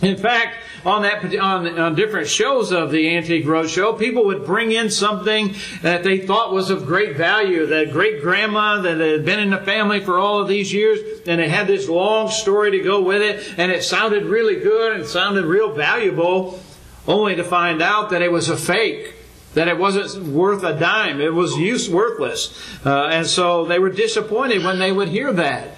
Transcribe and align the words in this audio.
In 0.00 0.16
fact, 0.16 0.56
on 0.84 1.02
that 1.02 1.36
on, 1.38 1.78
on 1.78 1.94
different 1.94 2.28
shows 2.28 2.72
of 2.72 2.90
the 2.90 3.16
Antique 3.16 3.44
Roadshow, 3.44 3.98
people 3.98 4.24
would 4.26 4.44
bring 4.44 4.72
in 4.72 4.90
something 4.90 5.54
that 5.82 6.04
they 6.04 6.18
thought 6.18 6.52
was 6.52 6.70
of 6.70 6.86
great 6.86 7.16
value. 7.16 7.66
That 7.66 7.92
great 7.92 8.22
grandma 8.22 8.80
that 8.82 8.98
had 8.98 9.24
been 9.24 9.40
in 9.40 9.50
the 9.50 9.58
family 9.58 10.00
for 10.00 10.18
all 10.18 10.40
of 10.40 10.48
these 10.48 10.72
years, 10.72 11.26
and 11.26 11.40
it 11.40 11.50
had 11.50 11.66
this 11.66 11.88
long 11.88 12.30
story 12.30 12.70
to 12.72 12.80
go 12.80 13.02
with 13.02 13.22
it, 13.22 13.58
and 13.58 13.72
it 13.72 13.82
sounded 13.82 14.24
really 14.24 14.60
good 14.60 14.96
and 14.96 15.06
sounded 15.06 15.44
real 15.44 15.72
valuable, 15.72 16.60
only 17.06 17.36
to 17.36 17.44
find 17.44 17.82
out 17.82 18.10
that 18.10 18.22
it 18.22 18.30
was 18.30 18.48
a 18.48 18.56
fake 18.56 19.14
that 19.54 19.66
it 19.66 19.78
wasn't 19.78 20.26
worth 20.28 20.62
a 20.62 20.78
dime. 20.78 21.20
It 21.20 21.32
was 21.32 21.56
use 21.56 21.88
worthless. 21.88 22.54
Uh, 22.84 23.06
and 23.06 23.26
so 23.26 23.64
they 23.64 23.78
were 23.78 23.90
disappointed 23.90 24.62
when 24.62 24.78
they 24.78 24.92
would 24.92 25.08
hear 25.08 25.32
that. 25.32 25.77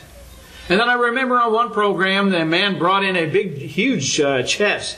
And 0.71 0.79
then 0.79 0.89
I 0.89 0.95
remember 0.95 1.37
on 1.37 1.53
one 1.53 1.73
program, 1.73 2.31
the 2.31 2.45
man 2.45 2.79
brought 2.79 3.03
in 3.03 3.17
a 3.17 3.27
big, 3.27 3.59
huge 3.59 4.21
uh, 4.21 4.45
chest, 4.45 4.97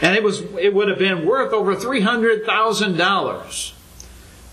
and 0.00 0.16
it 0.16 0.22
was 0.22 0.40
it 0.58 0.72
would 0.72 0.88
have 0.88 0.98
been 0.98 1.26
worth 1.26 1.52
over 1.52 1.76
three 1.76 2.00
hundred 2.00 2.46
thousand 2.46 2.96
dollars, 2.96 3.74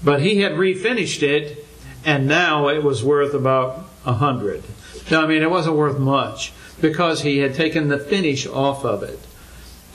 but 0.04 0.22
he 0.22 0.42
had 0.42 0.52
refinished 0.52 1.24
it, 1.24 1.66
and 2.04 2.28
now 2.28 2.68
it 2.68 2.84
was 2.84 3.06
worth 3.06 3.34
about 3.34 3.86
a 4.06 4.14
hundred. 4.14 4.66
Now, 5.10 5.24
I 5.24 5.28
mean, 5.28 5.44
it 5.44 5.50
wasn't 5.50 5.78
worth 5.78 5.98
much 5.98 6.52
because 6.82 7.22
he 7.22 7.38
had 7.38 7.56
taken 7.56 7.88
the 7.88 7.98
finish 7.98 8.46
off 8.46 8.84
of 8.84 9.02
it. 9.02 9.20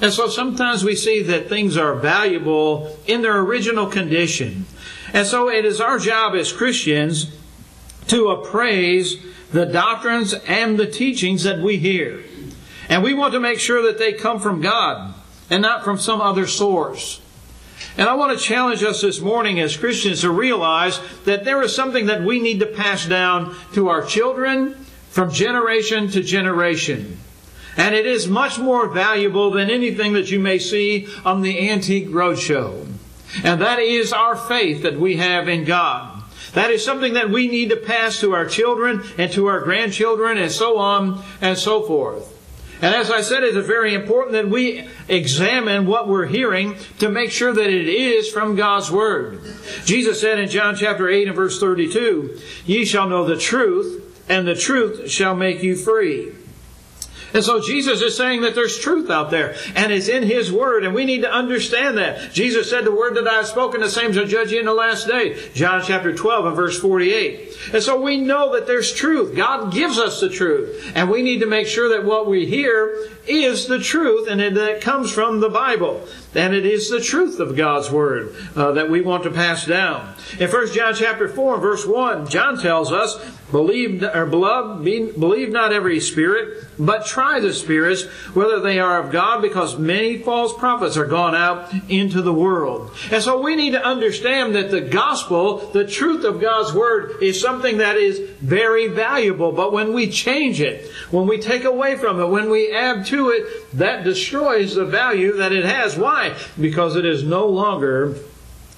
And 0.00 0.12
so 0.12 0.28
sometimes 0.28 0.82
we 0.82 0.96
see 0.96 1.22
that 1.24 1.50
things 1.50 1.76
are 1.76 1.94
valuable 1.94 2.96
in 3.06 3.20
their 3.20 3.38
original 3.40 3.86
condition. 3.86 4.64
And 5.12 5.26
so 5.26 5.50
it 5.50 5.66
is 5.66 5.78
our 5.78 5.98
job 5.98 6.34
as 6.34 6.52
Christians 6.52 7.36
to 8.06 8.30
appraise 8.30 9.18
the 9.52 9.66
doctrines 9.66 10.34
and 10.34 10.78
the 10.78 10.86
teachings 10.86 11.44
that 11.44 11.60
we 11.60 11.78
hear. 11.78 12.22
And 12.88 13.02
we 13.02 13.14
want 13.14 13.34
to 13.34 13.40
make 13.40 13.60
sure 13.60 13.82
that 13.82 13.98
they 13.98 14.12
come 14.12 14.40
from 14.40 14.60
God 14.60 15.14
and 15.50 15.62
not 15.62 15.84
from 15.84 15.98
some 15.98 16.20
other 16.20 16.46
source. 16.46 17.20
And 17.96 18.08
I 18.08 18.14
want 18.14 18.36
to 18.36 18.44
challenge 18.44 18.82
us 18.82 19.02
this 19.02 19.20
morning 19.20 19.60
as 19.60 19.76
Christians 19.76 20.22
to 20.22 20.30
realize 20.30 21.00
that 21.24 21.44
there 21.44 21.62
is 21.62 21.74
something 21.74 22.06
that 22.06 22.22
we 22.22 22.40
need 22.40 22.60
to 22.60 22.66
pass 22.66 23.06
down 23.06 23.54
to 23.74 23.88
our 23.88 24.04
children 24.04 24.74
from 25.10 25.32
generation 25.32 26.08
to 26.10 26.22
generation. 26.22 27.18
And 27.76 27.94
it 27.94 28.06
is 28.06 28.28
much 28.28 28.58
more 28.58 28.88
valuable 28.88 29.50
than 29.50 29.70
anything 29.70 30.12
that 30.14 30.30
you 30.30 30.40
may 30.40 30.58
see 30.58 31.08
on 31.24 31.42
the 31.42 31.70
Antique 31.70 32.08
Roadshow. 32.08 32.86
And 33.44 33.60
that 33.60 33.78
is 33.78 34.12
our 34.12 34.36
faith 34.36 34.82
that 34.82 34.98
we 34.98 35.16
have 35.16 35.48
in 35.48 35.64
God. 35.64 36.17
That 36.54 36.70
is 36.70 36.84
something 36.84 37.14
that 37.14 37.30
we 37.30 37.48
need 37.48 37.70
to 37.70 37.76
pass 37.76 38.20
to 38.20 38.34
our 38.34 38.46
children 38.46 39.02
and 39.16 39.30
to 39.32 39.46
our 39.46 39.60
grandchildren 39.60 40.38
and 40.38 40.50
so 40.50 40.78
on 40.78 41.22
and 41.40 41.56
so 41.58 41.82
forth. 41.82 42.34
And 42.80 42.94
as 42.94 43.10
I 43.10 43.22
said, 43.22 43.42
it's 43.42 43.66
very 43.66 43.92
important 43.94 44.34
that 44.34 44.48
we 44.48 44.88
examine 45.08 45.86
what 45.86 46.06
we're 46.06 46.26
hearing 46.26 46.76
to 47.00 47.08
make 47.08 47.32
sure 47.32 47.52
that 47.52 47.68
it 47.68 47.88
is 47.88 48.30
from 48.30 48.54
God's 48.54 48.90
Word. 48.90 49.40
Jesus 49.84 50.20
said 50.20 50.38
in 50.38 50.48
John 50.48 50.76
chapter 50.76 51.08
8 51.08 51.26
and 51.26 51.36
verse 51.36 51.58
32, 51.58 52.38
Ye 52.66 52.84
shall 52.84 53.08
know 53.08 53.24
the 53.24 53.36
truth, 53.36 54.24
and 54.28 54.46
the 54.46 54.54
truth 54.54 55.10
shall 55.10 55.34
make 55.34 55.62
you 55.62 55.74
free. 55.74 56.32
And 57.34 57.44
so 57.44 57.60
Jesus 57.60 58.00
is 58.00 58.16
saying 58.16 58.42
that 58.42 58.54
there's 58.54 58.78
truth 58.78 59.10
out 59.10 59.30
there, 59.30 59.54
and 59.74 59.92
it's 59.92 60.08
in 60.08 60.22
His 60.22 60.50
Word, 60.50 60.84
and 60.84 60.94
we 60.94 61.04
need 61.04 61.22
to 61.22 61.30
understand 61.30 61.98
that. 61.98 62.32
Jesus 62.32 62.70
said, 62.70 62.84
The 62.84 62.92
word 62.92 63.16
that 63.16 63.28
I 63.28 63.34
have 63.34 63.46
spoken, 63.46 63.80
the 63.80 63.90
same 63.90 64.12
shall 64.12 64.26
judge 64.26 64.52
you 64.52 64.60
in 64.60 64.66
the 64.66 64.74
last 64.74 65.06
day. 65.06 65.50
John 65.52 65.82
chapter 65.84 66.14
12 66.14 66.46
and 66.46 66.56
verse 66.56 66.78
48. 66.80 67.74
And 67.74 67.82
so 67.82 68.00
we 68.00 68.16
know 68.16 68.52
that 68.54 68.66
there's 68.66 68.92
truth. 68.92 69.36
God 69.36 69.72
gives 69.72 69.98
us 69.98 70.20
the 70.20 70.28
truth. 70.28 70.92
And 70.94 71.10
we 71.10 71.22
need 71.22 71.40
to 71.40 71.46
make 71.46 71.66
sure 71.66 71.90
that 71.90 72.04
what 72.04 72.26
we 72.26 72.46
hear 72.46 73.08
is 73.26 73.66
the 73.66 73.78
truth 73.78 74.28
and 74.28 74.40
that 74.40 74.56
it 74.56 74.80
comes 74.80 75.12
from 75.12 75.40
the 75.40 75.50
Bible. 75.50 76.06
And 76.34 76.54
it 76.54 76.64
is 76.64 76.88
the 76.88 77.00
truth 77.00 77.40
of 77.40 77.56
God's 77.56 77.90
Word 77.90 78.34
uh, 78.56 78.72
that 78.72 78.90
we 78.90 79.00
want 79.00 79.24
to 79.24 79.30
pass 79.30 79.66
down. 79.66 80.14
In 80.38 80.50
1 80.50 80.72
John 80.72 80.94
chapter 80.94 81.28
4 81.28 81.54
and 81.54 81.62
verse 81.62 81.86
1, 81.86 82.28
John 82.28 82.58
tells 82.58 82.92
us, 82.92 83.16
Believe, 83.50 84.02
or 84.02 84.26
beloved, 84.26 84.84
believe 84.84 85.50
not 85.50 85.72
every 85.72 86.00
spirit, 86.00 86.64
but 86.78 87.06
try 87.06 87.40
the 87.40 87.54
spirits, 87.54 88.04
whether 88.34 88.60
they 88.60 88.78
are 88.78 89.02
of 89.02 89.10
God, 89.10 89.40
because 89.40 89.78
many 89.78 90.18
false 90.18 90.52
prophets 90.52 90.98
are 90.98 91.06
gone 91.06 91.34
out 91.34 91.72
into 91.88 92.20
the 92.20 92.34
world. 92.34 92.90
And 93.10 93.22
so 93.22 93.40
we 93.40 93.56
need 93.56 93.70
to 93.70 93.82
understand 93.82 94.54
that 94.54 94.70
the 94.70 94.82
gospel, 94.82 95.70
the 95.70 95.86
truth 95.86 96.24
of 96.24 96.42
God's 96.42 96.74
Word, 96.74 97.22
is 97.22 97.40
something 97.40 97.78
that 97.78 97.96
is 97.96 98.18
very 98.40 98.88
valuable. 98.88 99.52
But 99.52 99.72
when 99.72 99.94
we 99.94 100.10
change 100.10 100.60
it, 100.60 100.90
when 101.10 101.26
we 101.26 101.38
take 101.38 101.64
away 101.64 101.96
from 101.96 102.20
it, 102.20 102.26
when 102.26 102.50
we 102.50 102.70
add 102.74 103.06
to 103.06 103.30
it, 103.30 103.46
that 103.78 104.04
destroys 104.04 104.74
the 104.74 104.84
value 104.84 105.32
that 105.38 105.52
it 105.52 105.64
has. 105.64 105.96
Why? 105.96 106.36
Because 106.60 106.96
it 106.96 107.06
is 107.06 107.24
no 107.24 107.46
longer 107.46 108.14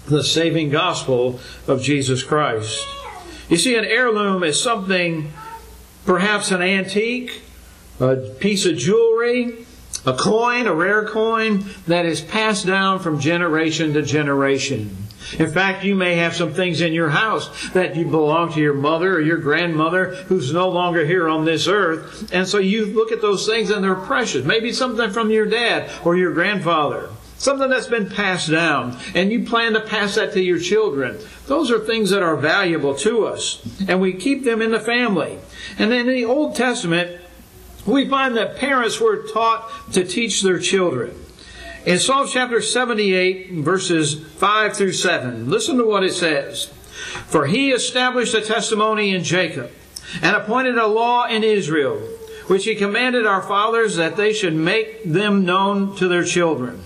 the 0.06 0.22
saving 0.22 0.70
gospel 0.70 1.40
of 1.66 1.82
Jesus 1.82 2.22
Christ. 2.22 2.86
You 3.50 3.56
see, 3.56 3.76
an 3.76 3.84
heirloom 3.84 4.44
is 4.44 4.62
something, 4.62 5.32
perhaps 6.06 6.52
an 6.52 6.62
antique, 6.62 7.42
a 7.98 8.16
piece 8.16 8.64
of 8.64 8.76
jewelry, 8.76 9.66
a 10.06 10.14
coin, 10.14 10.68
a 10.68 10.74
rare 10.74 11.04
coin, 11.04 11.64
that 11.88 12.06
is 12.06 12.20
passed 12.20 12.64
down 12.64 13.00
from 13.00 13.18
generation 13.18 13.92
to 13.94 14.02
generation. 14.02 14.96
In 15.38 15.50
fact, 15.50 15.84
you 15.84 15.96
may 15.96 16.14
have 16.14 16.34
some 16.34 16.54
things 16.54 16.80
in 16.80 16.92
your 16.92 17.10
house 17.10 17.70
that 17.70 17.96
you 17.96 18.06
belong 18.06 18.52
to 18.52 18.60
your 18.60 18.74
mother 18.74 19.14
or 19.14 19.20
your 19.20 19.38
grandmother 19.38 20.14
who's 20.14 20.52
no 20.52 20.68
longer 20.68 21.04
here 21.04 21.28
on 21.28 21.44
this 21.44 21.66
earth. 21.66 22.32
And 22.32 22.46
so 22.46 22.58
you 22.58 22.86
look 22.86 23.10
at 23.10 23.20
those 23.20 23.46
things 23.46 23.70
and 23.70 23.82
they're 23.82 23.94
precious. 23.96 24.44
Maybe 24.44 24.72
something 24.72 25.10
from 25.10 25.30
your 25.30 25.46
dad 25.46 25.90
or 26.04 26.16
your 26.16 26.32
grandfather. 26.32 27.10
Something 27.40 27.70
that's 27.70 27.86
been 27.86 28.08
passed 28.08 28.50
down, 28.50 28.98
and 29.14 29.32
you 29.32 29.44
plan 29.46 29.72
to 29.72 29.80
pass 29.80 30.16
that 30.16 30.34
to 30.34 30.42
your 30.42 30.58
children. 30.58 31.18
Those 31.46 31.70
are 31.70 31.78
things 31.78 32.10
that 32.10 32.22
are 32.22 32.36
valuable 32.36 32.94
to 32.96 33.24
us, 33.24 33.66
and 33.88 33.98
we 33.98 34.12
keep 34.12 34.44
them 34.44 34.60
in 34.60 34.72
the 34.72 34.78
family. 34.78 35.38
And 35.78 35.90
in 35.90 36.06
the 36.06 36.26
Old 36.26 36.54
Testament, 36.54 37.18
we 37.86 38.06
find 38.06 38.36
that 38.36 38.58
parents 38.58 39.00
were 39.00 39.26
taught 39.26 39.70
to 39.94 40.04
teach 40.04 40.42
their 40.42 40.58
children. 40.58 41.16
In 41.86 41.98
Psalm 41.98 42.28
chapter 42.30 42.60
78, 42.60 43.52
verses 43.52 44.22
5 44.22 44.76
through 44.76 44.92
7, 44.92 45.48
listen 45.48 45.78
to 45.78 45.86
what 45.86 46.04
it 46.04 46.12
says. 46.12 46.66
For 47.26 47.46
he 47.46 47.70
established 47.70 48.34
a 48.34 48.42
testimony 48.42 49.14
in 49.14 49.24
Jacob, 49.24 49.70
and 50.20 50.36
appointed 50.36 50.76
a 50.76 50.86
law 50.86 51.26
in 51.26 51.42
Israel, 51.42 52.00
which 52.48 52.66
he 52.66 52.74
commanded 52.74 53.24
our 53.24 53.40
fathers 53.40 53.96
that 53.96 54.16
they 54.18 54.34
should 54.34 54.54
make 54.54 55.04
them 55.04 55.46
known 55.46 55.96
to 55.96 56.06
their 56.06 56.24
children 56.24 56.84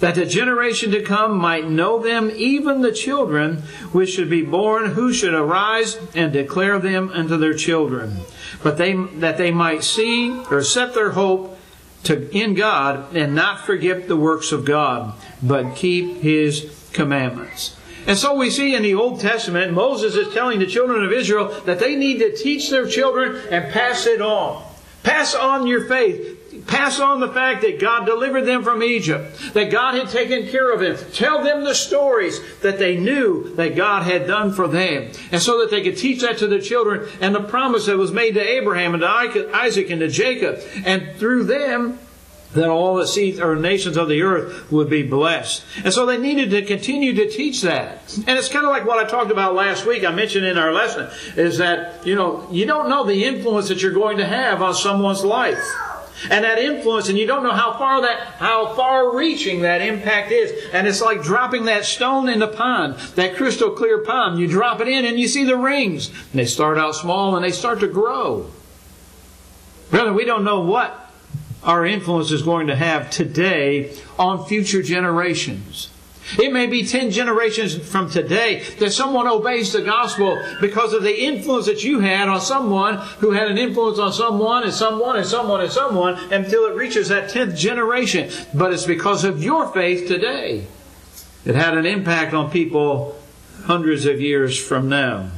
that 0.00 0.14
the 0.14 0.26
generation 0.26 0.90
to 0.90 1.02
come 1.02 1.38
might 1.38 1.68
know 1.68 1.98
them, 1.98 2.30
even 2.34 2.82
the 2.82 2.92
children 2.92 3.62
which 3.92 4.10
should 4.10 4.28
be 4.28 4.42
born, 4.42 4.92
who 4.92 5.12
should 5.12 5.34
arise 5.34 5.98
and 6.14 6.32
declare 6.32 6.78
them 6.78 7.10
unto 7.12 7.36
their 7.36 7.54
children, 7.54 8.18
but 8.62 8.76
they 8.76 8.92
that 8.92 9.38
they 9.38 9.50
might 9.50 9.82
see 9.82 10.38
or 10.50 10.62
set 10.62 10.94
their 10.94 11.12
hope 11.12 11.58
to 12.04 12.30
in 12.36 12.54
God 12.54 13.14
and 13.14 13.34
not 13.34 13.64
forget 13.64 14.08
the 14.08 14.16
works 14.16 14.52
of 14.52 14.64
God, 14.64 15.14
but 15.42 15.74
keep 15.76 16.20
His 16.20 16.90
commandments. 16.92 17.76
And 18.06 18.16
so 18.16 18.34
we 18.34 18.50
see 18.50 18.76
in 18.76 18.84
the 18.84 18.94
Old 18.94 19.20
Testament, 19.20 19.72
Moses 19.72 20.14
is 20.14 20.32
telling 20.32 20.60
the 20.60 20.66
children 20.66 21.04
of 21.04 21.12
Israel 21.12 21.48
that 21.64 21.80
they 21.80 21.96
need 21.96 22.18
to 22.18 22.36
teach 22.36 22.70
their 22.70 22.86
children 22.86 23.42
and 23.50 23.72
pass 23.72 24.06
it 24.06 24.22
on. 24.22 24.64
Pass 25.02 25.34
on 25.34 25.66
your 25.66 25.84
faith 25.86 26.45
pass 26.66 27.00
on 27.00 27.20
the 27.20 27.28
fact 27.28 27.62
that 27.62 27.80
God 27.80 28.06
delivered 28.06 28.42
them 28.42 28.62
from 28.62 28.82
Egypt, 28.82 29.54
that 29.54 29.70
God 29.70 29.94
had 29.94 30.08
taken 30.08 30.48
care 30.48 30.72
of 30.72 30.80
them. 30.80 30.96
Tell 31.12 31.42
them 31.42 31.64
the 31.64 31.74
stories 31.74 32.40
that 32.60 32.78
they 32.78 32.96
knew 32.96 33.54
that 33.56 33.76
God 33.76 34.02
had 34.02 34.26
done 34.26 34.52
for 34.52 34.68
them. 34.68 35.10
And 35.30 35.40
so 35.40 35.60
that 35.60 35.70
they 35.70 35.82
could 35.82 35.96
teach 35.96 36.22
that 36.22 36.38
to 36.38 36.46
their 36.46 36.60
children 36.60 37.08
and 37.20 37.34
the 37.34 37.42
promise 37.42 37.86
that 37.86 37.96
was 37.96 38.12
made 38.12 38.34
to 38.34 38.40
Abraham 38.40 38.94
and 38.94 39.02
to 39.02 39.50
Isaac 39.54 39.90
and 39.90 40.00
to 40.00 40.08
Jacob. 40.08 40.60
And 40.84 41.16
through 41.16 41.44
them, 41.44 41.98
that 42.54 42.68
all 42.68 42.96
the 42.96 43.06
seeds 43.06 43.38
or 43.38 43.54
nations 43.56 43.96
of 43.96 44.08
the 44.08 44.22
earth 44.22 44.70
would 44.72 44.88
be 44.88 45.02
blessed. 45.02 45.62
And 45.84 45.92
so 45.92 46.06
they 46.06 46.16
needed 46.16 46.50
to 46.50 46.62
continue 46.64 47.12
to 47.14 47.28
teach 47.28 47.62
that. 47.62 48.16
And 48.26 48.38
it's 48.38 48.48
kind 48.48 48.64
of 48.64 48.70
like 48.70 48.86
what 48.86 49.04
I 49.04 49.08
talked 49.08 49.30
about 49.30 49.54
last 49.54 49.84
week, 49.84 50.04
I 50.04 50.10
mentioned 50.10 50.46
in 50.46 50.56
our 50.56 50.72
lesson, 50.72 51.10
is 51.36 51.58
that, 51.58 52.06
you 52.06 52.14
know, 52.14 52.48
you 52.50 52.64
don't 52.64 52.88
know 52.88 53.04
the 53.04 53.24
influence 53.24 53.68
that 53.68 53.82
you're 53.82 53.92
going 53.92 54.18
to 54.18 54.26
have 54.26 54.62
on 54.62 54.74
someone's 54.74 55.24
life 55.24 55.62
and 56.30 56.44
that 56.44 56.58
influence, 56.58 57.08
and 57.08 57.18
you 57.18 57.26
don't 57.26 57.42
know 57.42 57.52
how 57.52 57.76
far 57.78 58.02
that, 58.02 58.18
how 58.38 58.74
far 58.74 59.16
reaching 59.16 59.62
that 59.62 59.80
impact 59.82 60.32
is. 60.32 60.52
And 60.72 60.86
it's 60.86 61.00
like 61.00 61.22
dropping 61.22 61.66
that 61.66 61.84
stone 61.84 62.28
in 62.28 62.38
the 62.38 62.48
pond, 62.48 62.96
that 63.14 63.36
crystal 63.36 63.70
clear 63.70 63.98
pond. 63.98 64.38
You 64.38 64.46
drop 64.46 64.80
it 64.80 64.88
in 64.88 65.04
and 65.04 65.18
you 65.18 65.28
see 65.28 65.44
the 65.44 65.56
rings. 65.56 66.08
And 66.08 66.40
they 66.40 66.46
start 66.46 66.78
out 66.78 66.94
small 66.94 67.36
and 67.36 67.44
they 67.44 67.52
start 67.52 67.80
to 67.80 67.88
grow. 67.88 68.50
Brother, 69.90 70.12
we 70.12 70.24
don't 70.24 70.44
know 70.44 70.60
what 70.60 71.12
our 71.62 71.84
influence 71.84 72.30
is 72.30 72.42
going 72.42 72.68
to 72.68 72.76
have 72.76 73.10
today 73.10 73.94
on 74.18 74.46
future 74.46 74.82
generations. 74.82 75.90
It 76.38 76.52
may 76.52 76.66
be 76.66 76.84
10 76.84 77.12
generations 77.12 77.76
from 77.76 78.10
today 78.10 78.64
that 78.78 78.92
someone 78.92 79.28
obeys 79.28 79.72
the 79.72 79.82
gospel 79.82 80.42
because 80.60 80.92
of 80.92 81.04
the 81.04 81.24
influence 81.24 81.66
that 81.66 81.84
you 81.84 82.00
had 82.00 82.28
on 82.28 82.40
someone 82.40 82.96
who 83.18 83.30
had 83.30 83.48
an 83.48 83.58
influence 83.58 83.98
on 83.98 84.12
someone 84.12 84.64
and 84.64 84.72
someone 84.72 85.16
and 85.16 85.26
someone 85.26 85.60
and 85.60 85.70
someone 85.70 86.14
until 86.32 86.66
it 86.66 86.74
reaches 86.74 87.08
that 87.08 87.30
10th 87.30 87.56
generation. 87.56 88.30
But 88.52 88.72
it's 88.72 88.86
because 88.86 89.22
of 89.22 89.42
your 89.42 89.72
faith 89.72 90.08
today. 90.08 90.66
It 91.44 91.54
had 91.54 91.78
an 91.78 91.86
impact 91.86 92.34
on 92.34 92.50
people 92.50 93.16
hundreds 93.64 94.04
of 94.04 94.20
years 94.20 94.58
from 94.58 94.88
now. 94.88 95.30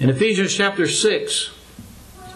In 0.00 0.08
Ephesians 0.08 0.54
chapter 0.54 0.88
6, 0.88 1.50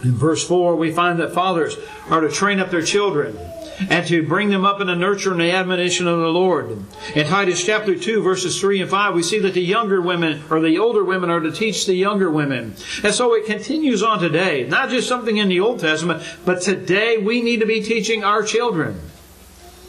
in 0.04 0.12
verse 0.12 0.46
4, 0.46 0.76
we 0.76 0.92
find 0.92 1.18
that 1.20 1.32
fathers 1.32 1.76
are 2.10 2.20
to 2.20 2.30
train 2.30 2.60
up 2.60 2.70
their 2.70 2.82
children 2.82 3.38
and 3.88 4.06
to 4.06 4.26
bring 4.26 4.50
them 4.50 4.64
up 4.64 4.80
in 4.80 4.88
the 4.88 4.96
nurture 4.96 5.32
and 5.32 5.40
the 5.40 5.52
admonition 5.52 6.06
of 6.06 6.18
the 6.18 6.28
Lord. 6.28 6.78
In 7.14 7.26
Titus 7.26 7.64
chapter 7.64 7.96
2, 7.96 8.22
verses 8.22 8.60
3 8.60 8.82
and 8.82 8.90
5, 8.90 9.14
we 9.14 9.22
see 9.22 9.38
that 9.40 9.54
the 9.54 9.62
younger 9.62 10.00
women, 10.00 10.42
or 10.50 10.60
the 10.60 10.78
older 10.78 11.04
women, 11.04 11.30
are 11.30 11.40
to 11.40 11.52
teach 11.52 11.86
the 11.86 11.94
younger 11.94 12.30
women. 12.30 12.74
And 13.02 13.14
so 13.14 13.34
it 13.34 13.46
continues 13.46 14.02
on 14.02 14.20
today. 14.20 14.66
Not 14.66 14.90
just 14.90 15.08
something 15.08 15.36
in 15.36 15.48
the 15.48 15.60
Old 15.60 15.80
Testament, 15.80 16.22
but 16.44 16.62
today 16.62 17.18
we 17.18 17.40
need 17.40 17.60
to 17.60 17.66
be 17.66 17.82
teaching 17.82 18.24
our 18.24 18.42
children. 18.42 19.00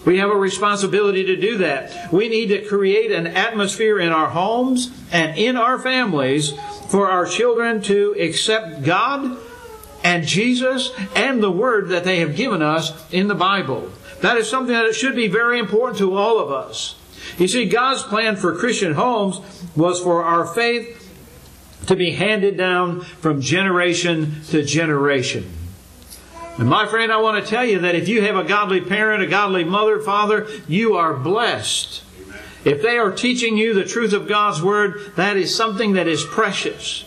We 0.06 0.18
have 0.18 0.32
a 0.32 0.36
responsibility 0.36 1.26
to 1.26 1.36
do 1.36 1.58
that. 1.60 2.12
We 2.12 2.28
need 2.28 2.48
to 2.48 2.66
create 2.66 3.12
an 3.12 3.28
atmosphere 3.28 4.00
in 4.00 4.12
our 4.12 4.30
homes 4.30 4.92
and 5.12 5.38
in 5.38 5.58
our 5.58 5.78
families 5.78 6.54
for 6.90 7.10
our 7.10 7.26
children 7.26 7.82
to 7.84 8.16
accept 8.20 8.84
God 8.84 9.38
and 10.04 10.26
Jesus 10.26 10.92
and 11.16 11.42
the 11.42 11.52
Word 11.52 11.90
that 11.90 12.04
they 12.04 12.20
have 12.20 12.36
given 12.36 12.62
us 12.62 12.92
in 13.12 13.28
the 13.28 13.36
Bible. 13.36 13.92
That 14.22 14.38
is 14.38 14.50
something 14.50 14.76
that 14.76 14.96
should 14.96 15.16
be 15.16 15.28
very 15.28 15.60
important 15.60 15.98
to 16.00 16.16
all 16.16 16.40
of 16.40 16.52
us. 16.52 16.96
You 17.38 17.48
see, 17.48 17.66
God's 17.66 18.04
plan 18.04 18.36
for 18.36 18.56
Christian 18.58 18.94
homes 18.94 19.40
was 19.76 20.00
for 20.00 20.24
our 20.24 20.46
faith 20.46 20.98
to 21.88 21.96
be 21.96 22.12
handed 22.12 22.58
down 22.58 23.02
from 23.02 23.42
generation 23.42 24.42
to 24.50 24.64
generation. 24.64 25.52
And 26.58 26.70
my 26.70 26.86
friend, 26.86 27.12
I 27.12 27.18
want 27.18 27.44
to 27.44 27.50
tell 27.50 27.66
you 27.66 27.80
that 27.80 27.96
if 27.96 28.08
you 28.08 28.22
have 28.22 28.36
a 28.36 28.44
godly 28.44 28.82
parent, 28.82 29.24
a 29.24 29.28
godly 29.28 29.64
mother, 29.64 30.00
father, 30.00 30.48
you 30.68 30.96
are 30.96 31.14
blessed. 31.14 32.04
If 32.64 32.84
they 32.84 32.98
are 32.98 33.12
teaching 33.12 33.58
you 33.58 33.74
the 33.74 33.86
truth 33.86 34.14
of 34.14 34.28
God's 34.28 34.62
Word, 34.62 35.14
that 35.16 35.38
is 35.38 35.56
something 35.56 35.94
that 35.94 36.08
is 36.08 36.24
precious. 36.24 37.06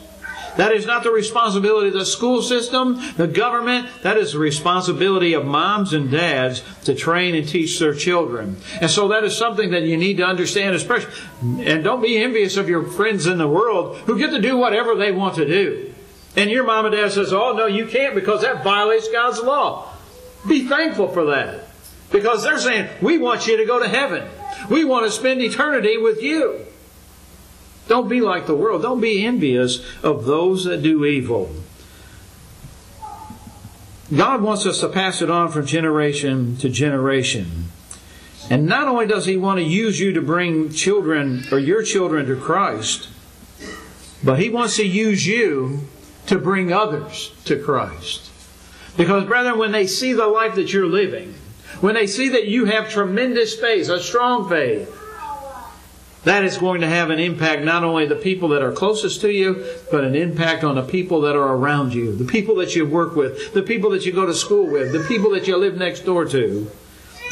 That 0.57 0.73
is 0.73 0.87
not 0.87 1.03
the 1.03 1.11
responsibility 1.11 1.89
of 1.89 1.95
the 1.95 2.07
school 2.07 2.43
system, 2.43 3.01
the 3.17 3.27
government. 3.27 3.89
That 4.03 4.17
is 4.17 4.33
the 4.33 4.39
responsibility 4.39 5.33
of 5.33 5.45
moms 5.45 5.93
and 5.93 6.11
dads 6.11 6.63
to 6.85 6.95
train 6.95 7.35
and 7.35 7.49
teach 7.49 7.79
their 7.79 7.95
children. 7.95 8.57
And 8.81 8.91
so 8.91 9.09
that 9.09 9.25
is 9.25 9.37
something 9.37 9.73
that 9.73 9.83
you 9.83 9.97
need 9.97 10.19
to 10.19 10.25
understand, 10.25 10.77
especially, 10.77 11.13
and 11.43 11.83
don't 11.83 12.03
be 12.03 12.17
envious 12.19 12.57
of 12.57 12.69
your 12.69 12.85
friends 12.85 13.27
in 13.27 13.39
the 13.39 13.49
world 13.49 13.97
who 13.99 14.19
get 14.19 14.31
to 14.31 14.41
do 14.41 14.57
whatever 14.57 14.95
they 14.95 15.11
want 15.11 15.35
to 15.37 15.47
do. 15.47 15.93
And 16.37 16.51
your 16.51 16.65
mom 16.65 16.87
and 16.87 16.95
dad 16.95 17.13
says, 17.13 17.33
oh 17.33 17.53
no, 17.53 17.67
you 17.67 17.87
can't 17.87 18.15
because 18.15 18.43
that 18.43 18.65
violates 18.65 19.09
God's 19.09 19.41
law. 19.41 19.93
Be 20.49 20.69
thankful 20.69 21.09
for 21.09 21.27
that. 21.27 21.69
Because 22.11 22.45
they're 22.45 22.59
saying, 22.59 22.89
we 23.03 23.19
want 23.19 23.47
you 23.47 23.57
to 23.57 23.65
go 23.65 23.81
to 23.81 23.89
heaven. 23.89 24.29
We 24.71 24.85
want 24.85 25.07
to 25.07 25.11
spend 25.11 25.43
eternity 25.43 25.97
with 25.97 26.23
you. 26.23 26.67
Don't 27.87 28.09
be 28.09 28.21
like 28.21 28.47
the 28.47 28.55
world. 28.55 28.83
Don't 28.83 29.01
be 29.01 29.25
envious 29.25 29.85
of 30.03 30.25
those 30.25 30.65
that 30.65 30.83
do 30.83 31.05
evil. 31.05 31.55
God 34.15 34.43
wants 34.43 34.67
us 34.67 34.81
to 34.81 34.89
pass 34.89 35.23
it 35.23 35.31
on 35.31 35.51
from 35.51 35.67
generation 35.67 36.57
to 36.59 36.69
generation. 36.69 37.67
And 38.51 38.67
not 38.67 38.89
only 38.89 39.07
does 39.07 39.27
He 39.27 39.37
want 39.37 39.59
to 39.59 39.65
use 39.65 39.99
you 39.99 40.13
to 40.13 40.21
bring 40.21 40.71
children 40.71 41.45
or 41.51 41.59
your 41.59 41.83
children 41.83 42.27
to 42.27 42.37
Christ, 42.37 43.09
but 44.23 44.39
He 44.39 44.51
wants 44.51 44.77
to 44.77 44.87
use 44.87 45.27
you 45.27 45.89
to 46.27 46.39
bring 46.39 46.73
others 46.73 47.33
to 47.45 47.63
Christ. 47.63 48.31
Because, 48.97 49.25
brethren, 49.25 49.59
when 49.59 49.73
they 49.73 49.87
see 49.87 50.13
the 50.13 50.27
life 50.27 50.55
that 50.55 50.73
you're 50.73 50.87
living, 50.87 51.35
when 51.81 51.95
they 51.95 52.07
see 52.07 52.29
that 52.31 52.47
you 52.47 52.67
have 52.67 52.89
tremendous 52.89 53.59
faith, 53.59 53.89
a 53.89 54.01
strong 54.01 54.49
faith, 54.49 54.89
that 56.25 56.45
is 56.45 56.59
going 56.59 56.81
to 56.81 56.87
have 56.87 57.11
an 57.11 57.19
impact 57.19 57.63
not 57.63 57.85
only 57.85 58.07
the 58.07 58.17
people 58.17 58.49
that 58.49 58.63
are 58.63 58.73
closest 58.73 59.21
to 59.21 59.31
you, 59.31 59.65
but 59.91 60.05
an 60.05 60.15
impact 60.15 60.65
on 60.65 60.75
the 60.75 60.83
people 60.83 61.21
that 61.23 61.37
are 61.37 61.55
around 61.55 61.95
you, 61.95 62.15
the 62.17 62.25
people 62.25 62.57
that 62.57 62.75
you 62.75 62.87
work 62.87 63.15
with, 63.15 63.53
the 63.53 63.63
people 63.63 63.91
that 63.91 64.07
you 64.07 64.13
go 64.13 64.27
to 64.27 64.35
school 64.35 64.67
with, 64.67 64.93
the 64.93 65.05
people 65.07 65.31
that 65.31 65.47
you 65.47 65.57
live 65.57 65.77
next 65.77 66.01
door 66.01 66.25
to. 66.25 66.71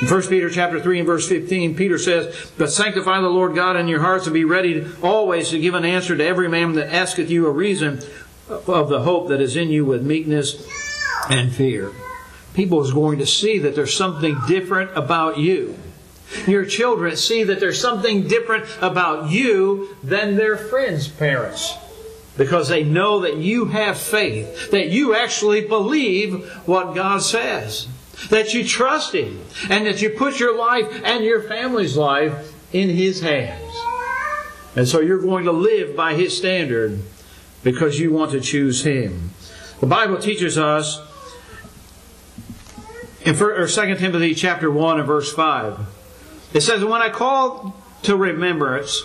In 0.01 0.09
1 0.09 0.23
Peter 0.23 0.51
chapter 0.51 0.81
3 0.81 0.99
and 0.99 1.07
verse 1.07 1.29
15, 1.29 1.77
Peter 1.77 1.97
says, 1.97 2.51
But 2.59 2.73
sanctify 2.73 3.21
the 3.21 3.29
Lord 3.29 3.55
God 3.55 3.77
in 3.77 3.89
your 3.89 4.01
hearts 4.01 4.27
and 4.27 4.35
be 4.35 4.45
ready 4.45 4.85
always 5.03 5.51
to 5.51 5.61
give 5.61 5.75
an 5.75 5.85
answer 5.85 6.17
to 6.17 6.25
every 6.25 6.49
man 6.49 6.73
that 6.73 6.93
asketh 6.93 7.31
you 7.31 7.47
a 7.47 7.51
reason 7.51 8.01
of 8.49 8.89
the 8.89 9.03
hope 9.03 9.29
that 9.29 9.41
is 9.41 9.57
in 9.57 9.69
you 9.69 9.85
with 9.85 10.05
meekness 10.05 10.67
and 11.31 11.53
fear. 11.53 11.93
People 12.53 12.83
is 12.83 12.93
going 12.93 13.19
to 13.19 13.27
see 13.27 13.59
that 13.59 13.75
there's 13.75 13.97
something 13.97 14.37
different 14.47 14.91
about 14.97 15.39
you. 15.39 15.79
Your 16.47 16.65
children 16.65 17.17
see 17.17 17.45
that 17.45 17.61
there's 17.61 17.81
something 17.81 18.27
different 18.27 18.67
about 18.81 19.31
you 19.31 19.97
than 20.03 20.37
their 20.37 20.57
friends' 20.57 21.09
parents. 21.09 21.75
Because 22.37 22.69
they 22.69 22.83
know 22.83 23.21
that 23.21 23.37
you 23.37 23.67
have 23.67 23.99
faith, 23.99 24.71
that 24.71 24.89
you 24.89 25.15
actually 25.15 25.67
believe 25.67 26.51
what 26.67 26.95
God 26.95 27.23
says, 27.23 27.89
that 28.31 28.55
you 28.55 28.65
trust 28.65 29.15
Him, 29.15 29.41
and 29.69 29.87
that 29.87 30.01
you 30.01 30.11
put 30.11 30.41
your 30.41 30.57
life 30.57 31.03
and 31.05 31.25
your 31.25 31.43
family's 31.43 31.97
life 31.97 32.55
in 32.73 32.89
His 32.89 33.21
hands. 33.21 33.71
And 34.75 34.89
so 34.89 35.01
you're 35.01 35.21
going 35.21 35.45
to 35.45 35.53
live 35.53 35.95
by 35.95 36.15
His 36.15 36.37
standard 36.37 37.03
because 37.63 38.01
you 38.01 38.13
want 38.13 38.33
to 38.33 38.41
choose 38.41 38.83
Him. 38.83 39.31
The 39.81 39.87
Bible 39.87 40.17
teaches 40.19 40.57
us 40.57 41.01
in 43.25 43.37
2 43.37 43.67
Timothy 43.97 44.35
chapter 44.35 44.71
1 44.71 44.99
and 44.99 45.07
verse 45.07 45.33
5 45.33 45.79
It 46.55 46.61
says, 46.61 46.85
When 46.85 47.03
I 47.03 47.09
call 47.09 47.75
to 48.03 48.17
remembrance 48.17 49.03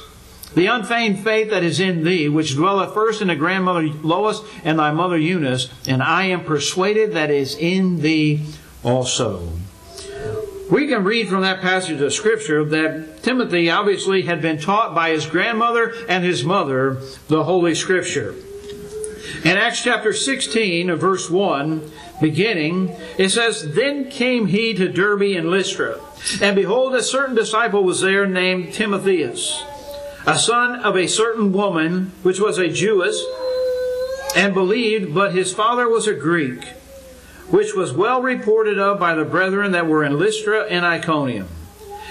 the 0.55 0.67
unfeigned 0.67 1.23
faith 1.23 1.49
that 1.49 1.63
is 1.63 1.79
in 1.79 2.03
thee, 2.03 2.29
which 2.29 2.55
dwelleth 2.55 2.93
first 2.93 3.21
in 3.21 3.27
the 3.27 3.35
grandmother 3.35 3.83
Lois 3.83 4.41
and 4.63 4.79
thy 4.79 4.91
mother 4.91 5.17
Eunice, 5.17 5.69
and 5.87 6.01
I 6.01 6.25
am 6.25 6.43
persuaded 6.43 7.13
that 7.13 7.29
is 7.29 7.55
in 7.55 8.01
thee 8.01 8.45
also. 8.83 9.49
We 10.69 10.87
can 10.87 11.05
read 11.05 11.29
from 11.29 11.41
that 11.41 11.61
passage 11.61 12.01
of 12.01 12.11
Scripture 12.13 12.65
that 12.65 13.23
Timothy 13.23 13.69
obviously 13.69 14.23
had 14.23 14.41
been 14.41 14.59
taught 14.59 14.93
by 14.93 15.11
his 15.11 15.25
grandmother 15.25 15.93
and 16.09 16.25
his 16.25 16.43
mother 16.43 17.01
the 17.29 17.45
Holy 17.45 17.73
Scripture. 17.73 18.35
In 19.43 19.57
Acts 19.57 19.83
chapter 19.83 20.13
16, 20.13 20.89
uh, 20.89 20.95
verse 20.95 21.29
1, 21.29 21.91
beginning, 22.21 22.95
it 23.17 23.29
says, 23.29 23.73
Then 23.73 24.09
came 24.09 24.47
he 24.47 24.73
to 24.73 24.87
Derbe 24.87 25.35
and 25.37 25.49
Lystra, 25.49 25.99
and 26.41 26.55
behold, 26.55 26.95
a 26.95 27.03
certain 27.03 27.35
disciple 27.35 27.83
was 27.83 28.01
there 28.01 28.25
named 28.25 28.73
Timotheus, 28.73 29.63
a 30.25 30.37
son 30.37 30.79
of 30.79 30.95
a 30.95 31.07
certain 31.07 31.51
woman, 31.51 32.11
which 32.23 32.39
was 32.39 32.57
a 32.57 32.69
Jewess, 32.69 33.23
and 34.35 34.53
believed, 34.53 35.13
but 35.13 35.33
his 35.33 35.53
father 35.53 35.89
was 35.89 36.07
a 36.07 36.13
Greek, 36.13 36.63
which 37.49 37.73
was 37.75 37.93
well 37.93 38.21
reported 38.21 38.79
of 38.79 38.99
by 38.99 39.13
the 39.13 39.25
brethren 39.25 39.71
that 39.71 39.87
were 39.87 40.03
in 40.03 40.19
Lystra 40.19 40.65
and 40.65 40.85
Iconium. 40.85 41.47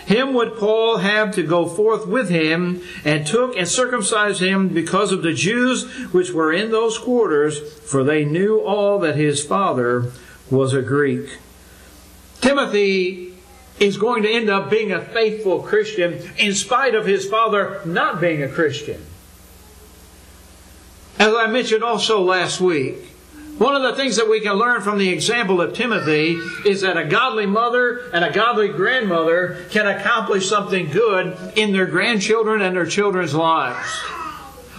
Him 0.06 0.34
would 0.34 0.56
Paul 0.56 0.98
have 0.98 1.34
to 1.34 1.42
go 1.42 1.66
forth 1.66 2.06
with 2.06 2.28
him, 2.28 2.80
and 3.04 3.26
took 3.26 3.56
and 3.56 3.66
circumcised 3.66 4.40
him 4.40 4.68
because 4.68 5.10
of 5.10 5.22
the 5.22 5.32
Jews 5.32 5.84
which 6.12 6.30
were 6.30 6.52
in 6.52 6.70
those 6.70 6.96
quarters, 6.96 7.58
for 7.80 8.04
they 8.04 8.24
knew 8.24 8.60
all 8.60 9.00
that 9.00 9.16
his 9.16 9.44
father 9.44 10.12
was 10.48 10.72
a 10.72 10.80
Greek. 10.80 11.38
Timothy 12.40 13.34
is 13.80 13.96
going 13.96 14.22
to 14.22 14.30
end 14.30 14.48
up 14.48 14.70
being 14.70 14.92
a 14.92 15.00
faithful 15.00 15.60
Christian 15.62 16.22
in 16.38 16.54
spite 16.54 16.94
of 16.94 17.04
his 17.04 17.28
father 17.28 17.80
not 17.84 18.20
being 18.20 18.44
a 18.44 18.48
Christian. 18.48 19.04
As 21.18 21.34
I 21.34 21.48
mentioned 21.48 21.82
also 21.82 22.22
last 22.22 22.60
week, 22.60 23.15
one 23.58 23.74
of 23.74 23.82
the 23.82 23.94
things 23.94 24.16
that 24.16 24.28
we 24.28 24.40
can 24.40 24.54
learn 24.54 24.82
from 24.82 24.98
the 24.98 25.08
example 25.08 25.62
of 25.62 25.72
Timothy 25.72 26.32
is 26.66 26.82
that 26.82 26.98
a 26.98 27.04
godly 27.04 27.46
mother 27.46 28.10
and 28.12 28.22
a 28.22 28.30
godly 28.30 28.68
grandmother 28.68 29.64
can 29.70 29.86
accomplish 29.86 30.46
something 30.46 30.90
good 30.90 31.38
in 31.56 31.72
their 31.72 31.86
grandchildren 31.86 32.60
and 32.60 32.76
their 32.76 32.84
children's 32.84 33.34
lives. 33.34 33.88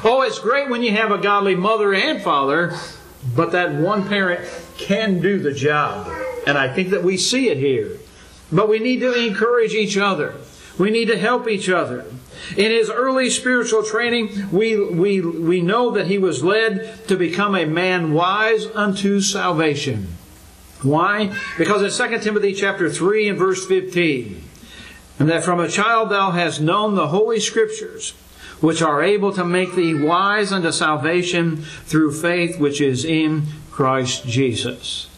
Oh, 0.03 0.21
it's 0.21 0.37
great 0.37 0.69
when 0.69 0.83
you 0.83 0.91
have 0.91 1.11
a 1.11 1.17
godly 1.17 1.55
mother 1.55 1.91
and 1.93 2.21
father, 2.21 2.75
but 3.35 3.51
that 3.53 3.73
one 3.73 4.07
parent 4.07 4.47
can 4.77 5.21
do 5.21 5.39
the 5.39 5.53
job. 5.53 6.07
And 6.45 6.55
I 6.55 6.71
think 6.71 6.91
that 6.91 7.03
we 7.03 7.17
see 7.17 7.49
it 7.49 7.57
here. 7.57 7.97
But 8.51 8.69
we 8.69 8.77
need 8.77 8.99
to 8.99 9.13
encourage 9.13 9.73
each 9.73 9.97
other. 9.97 10.35
We 10.77 10.91
need 10.91 11.05
to 11.05 11.17
help 11.17 11.49
each 11.49 11.67
other. 11.67 12.05
In 12.55 12.71
his 12.71 12.89
early 12.89 13.29
spiritual 13.29 13.83
training, 13.83 14.49
we, 14.51 14.79
we, 14.79 15.21
we 15.21 15.61
know 15.61 15.91
that 15.91 16.07
he 16.07 16.17
was 16.17 16.43
led 16.43 17.07
to 17.07 17.17
become 17.17 17.55
a 17.55 17.65
man 17.65 18.13
wise 18.13 18.67
unto 18.67 19.19
salvation. 19.19 20.07
Why? 20.81 21.35
Because 21.57 21.99
in 21.99 22.09
2 22.09 22.19
Timothy 22.19 22.53
chapter 22.53 22.89
3 22.89 23.29
and 23.29 23.37
verse 23.37 23.65
15, 23.65 24.41
and 25.19 25.29
that 25.29 25.43
from 25.43 25.59
a 25.59 25.67
child 25.67 26.09
thou 26.09 26.31
hast 26.31 26.61
known 26.61 26.95
the 26.95 27.07
holy 27.07 27.39
scriptures, 27.39 28.11
which 28.61 28.81
are 28.81 29.03
able 29.03 29.33
to 29.33 29.43
make 29.43 29.75
thee 29.75 29.93
wise 29.93 30.51
unto 30.51 30.71
salvation 30.71 31.57
through 31.57 32.13
faith 32.13 32.59
which 32.59 32.79
is 32.79 33.03
in 33.03 33.43
Christ 33.71 34.25
Jesus. 34.25 35.09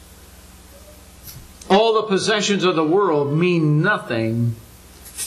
All 1.69 1.93
the 1.93 2.07
possessions 2.07 2.63
of 2.63 2.75
the 2.75 2.83
world 2.83 3.31
mean 3.37 3.81
nothing 3.81 4.55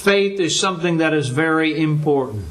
faith 0.02 0.40
is 0.40 0.58
something 0.58 0.98
that 0.98 1.14
is 1.14 1.28
very 1.28 1.80
important. 1.80 2.44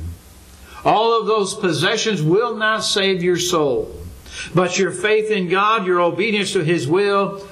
All 0.86 1.20
of 1.20 1.28
those 1.28 1.54
possessions 1.54 2.22
will 2.22 2.56
not 2.56 2.84
save 2.84 3.22
your 3.22 3.38
soul, 3.38 3.96
but 4.56 4.80
your 4.80 4.92
faith 4.92 5.30
in 5.30 5.50
God, 5.50 5.86
your 5.86 6.02
obedience 6.02 6.54
to 6.54 6.64
His 6.64 6.88
will, 6.88 7.46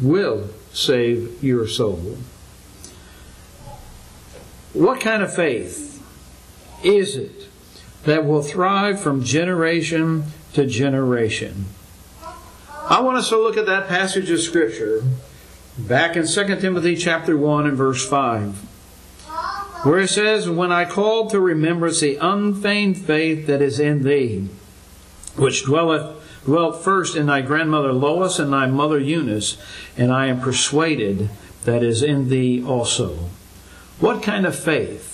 will 0.00 0.48
save 0.72 1.44
your 1.44 1.68
soul. 1.68 2.16
What 4.72 5.00
kind 5.00 5.22
of 5.22 5.34
faith 5.34 6.02
is 6.82 7.14
it 7.14 7.48
that 8.04 8.24
will 8.24 8.42
thrive 8.42 9.00
from 9.00 9.22
generation 9.22 10.24
to 10.54 10.66
generation? 10.66 11.66
I 12.88 13.00
want 13.00 13.18
us 13.18 13.28
to 13.28 13.36
look 13.36 13.56
at 13.56 13.66
that 13.66 13.86
passage 13.86 14.30
of 14.30 14.40
Scripture 14.40 15.04
back 15.78 16.16
in 16.16 16.26
2 16.26 16.56
Timothy 16.56 16.96
chapter 16.96 17.36
1 17.36 17.66
and 17.66 17.76
verse 17.76 18.08
5 18.08 18.71
where 19.82 19.98
it 19.98 20.08
says, 20.08 20.48
When 20.48 20.72
I 20.72 20.84
called 20.84 21.30
to 21.30 21.40
remembrance 21.40 22.00
the 22.00 22.16
unfeigned 22.16 22.98
faith 22.98 23.46
that 23.46 23.62
is 23.62 23.80
in 23.80 24.02
thee, 24.02 24.48
which 25.36 25.64
dwelleth 25.64 26.18
dwelt 26.44 26.82
first 26.82 27.16
in 27.16 27.26
thy 27.26 27.40
grandmother 27.40 27.92
Lois 27.92 28.38
and 28.38 28.52
thy 28.52 28.66
mother 28.66 28.98
Eunice, 28.98 29.56
and 29.96 30.12
I 30.12 30.26
am 30.26 30.40
persuaded 30.40 31.30
that 31.64 31.82
is 31.82 32.02
in 32.02 32.28
thee 32.28 32.64
also. 32.64 33.30
What 34.00 34.22
kind 34.22 34.46
of 34.46 34.58
faith 34.58 35.10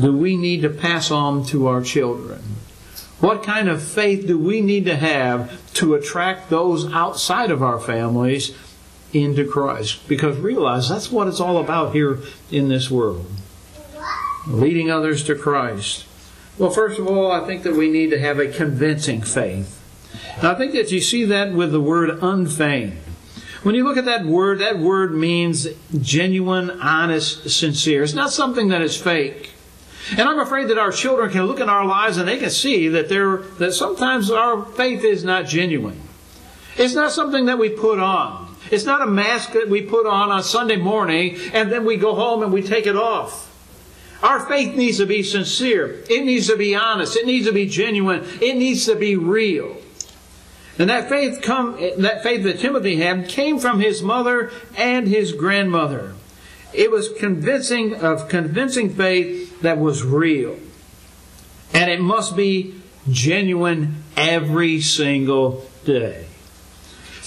do 0.00 0.16
we 0.16 0.36
need 0.36 0.62
to 0.62 0.70
pass 0.70 1.10
on 1.10 1.44
to 1.46 1.66
our 1.66 1.82
children? 1.82 2.40
What 3.20 3.42
kind 3.42 3.68
of 3.68 3.82
faith 3.82 4.26
do 4.26 4.38
we 4.38 4.60
need 4.60 4.84
to 4.84 4.96
have 4.96 5.72
to 5.74 5.94
attract 5.94 6.50
those 6.50 6.90
outside 6.92 7.50
of 7.50 7.62
our 7.62 7.80
families 7.80 8.56
into 9.12 9.46
Christ. 9.46 10.06
Because 10.08 10.38
realize 10.38 10.88
that's 10.88 11.10
what 11.10 11.28
it's 11.28 11.40
all 11.40 11.58
about 11.58 11.92
here 11.92 12.20
in 12.50 12.68
this 12.68 12.90
world. 12.90 13.26
Leading 14.46 14.90
others 14.90 15.24
to 15.24 15.34
Christ. 15.34 16.06
Well, 16.58 16.70
first 16.70 16.98
of 16.98 17.06
all, 17.06 17.30
I 17.30 17.46
think 17.46 17.62
that 17.62 17.76
we 17.76 17.88
need 17.88 18.10
to 18.10 18.18
have 18.18 18.38
a 18.38 18.48
convincing 18.48 19.22
faith. 19.22 19.74
And 20.36 20.46
I 20.46 20.54
think 20.54 20.72
that 20.72 20.90
you 20.90 21.00
see 21.00 21.24
that 21.26 21.52
with 21.52 21.72
the 21.72 21.80
word 21.80 22.18
unfeigned. 22.22 22.98
When 23.62 23.74
you 23.74 23.84
look 23.84 23.96
at 23.96 24.04
that 24.04 24.24
word, 24.24 24.60
that 24.60 24.78
word 24.78 25.14
means 25.14 25.66
genuine, 26.00 26.70
honest, 26.80 27.50
sincere. 27.50 28.02
It's 28.02 28.14
not 28.14 28.32
something 28.32 28.68
that 28.68 28.82
is 28.82 29.00
fake. 29.00 29.52
And 30.16 30.28
I'm 30.28 30.38
afraid 30.38 30.68
that 30.68 30.78
our 30.78 30.92
children 30.92 31.30
can 31.30 31.44
look 31.44 31.60
in 31.60 31.68
our 31.68 31.84
lives 31.84 32.16
and 32.16 32.26
they 32.26 32.38
can 32.38 32.50
see 32.50 32.88
that 32.88 33.08
there 33.08 33.38
that 33.58 33.72
sometimes 33.72 34.30
our 34.30 34.64
faith 34.64 35.04
is 35.04 35.24
not 35.24 35.46
genuine. 35.46 36.00
It's 36.76 36.94
not 36.94 37.12
something 37.12 37.46
that 37.46 37.58
we 37.58 37.68
put 37.68 37.98
on. 37.98 38.47
It's 38.70 38.84
not 38.84 39.02
a 39.02 39.06
mask 39.06 39.52
that 39.52 39.68
we 39.68 39.82
put 39.82 40.06
on 40.06 40.30
on 40.30 40.42
Sunday 40.42 40.76
morning 40.76 41.36
and 41.52 41.70
then 41.70 41.84
we 41.84 41.96
go 41.96 42.14
home 42.14 42.42
and 42.42 42.52
we 42.52 42.62
take 42.62 42.86
it 42.86 42.96
off. 42.96 43.46
Our 44.22 44.40
faith 44.46 44.74
needs 44.74 44.98
to 44.98 45.06
be 45.06 45.22
sincere. 45.22 46.04
It 46.10 46.24
needs 46.24 46.48
to 46.48 46.56
be 46.56 46.74
honest. 46.74 47.16
It 47.16 47.26
needs 47.26 47.46
to 47.46 47.52
be 47.52 47.66
genuine. 47.66 48.24
It 48.40 48.56
needs 48.56 48.84
to 48.86 48.96
be 48.96 49.16
real. 49.16 49.76
And 50.78 50.90
that 50.90 51.08
faith 51.08 51.42
come 51.42 51.76
that 51.98 52.22
faith 52.22 52.44
that 52.44 52.60
Timothy 52.60 52.96
had 52.96 53.28
came 53.28 53.58
from 53.58 53.80
his 53.80 54.00
mother 54.02 54.52
and 54.76 55.08
his 55.08 55.32
grandmother. 55.32 56.14
It 56.72 56.90
was 56.90 57.08
convincing 57.18 57.96
of 57.96 58.28
convincing 58.28 58.90
faith 58.90 59.60
that 59.62 59.78
was 59.78 60.04
real. 60.04 60.56
And 61.74 61.90
it 61.90 62.00
must 62.00 62.36
be 62.36 62.74
genuine 63.10 64.04
every 64.16 64.80
single 64.80 65.68
day. 65.84 66.27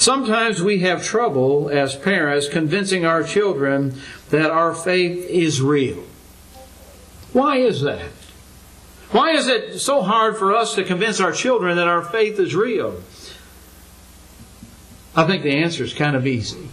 Sometimes 0.02 0.64
we 0.64 0.80
have 0.80 1.04
trouble 1.04 1.70
as 1.70 1.96
parents 1.96 2.50
convincing 2.50 3.06
our 3.06 3.22
children 3.22 3.94
that 4.32 4.50
our 4.50 4.74
faith 4.74 5.30
is 5.30 5.62
real. 5.62 6.04
Why 7.34 7.58
is 7.58 7.82
that? 7.84 8.10
Why 9.12 9.34
is 9.34 9.46
it 9.48 9.78
so 9.78 10.02
hard 10.02 10.38
for 10.38 10.56
us 10.56 10.74
to 10.74 10.84
convince 10.84 11.20
our 11.20 11.32
children 11.32 11.78
that 11.78 11.88
our 11.88 12.02
faith 12.02 12.40
is 12.40 12.56
real? 12.56 13.00
I 15.16 15.28
think 15.28 15.44
the 15.44 15.58
answer 15.58 15.84
is 15.84 15.94
kind 15.94 16.16
of 16.16 16.26
easy. 16.26 16.70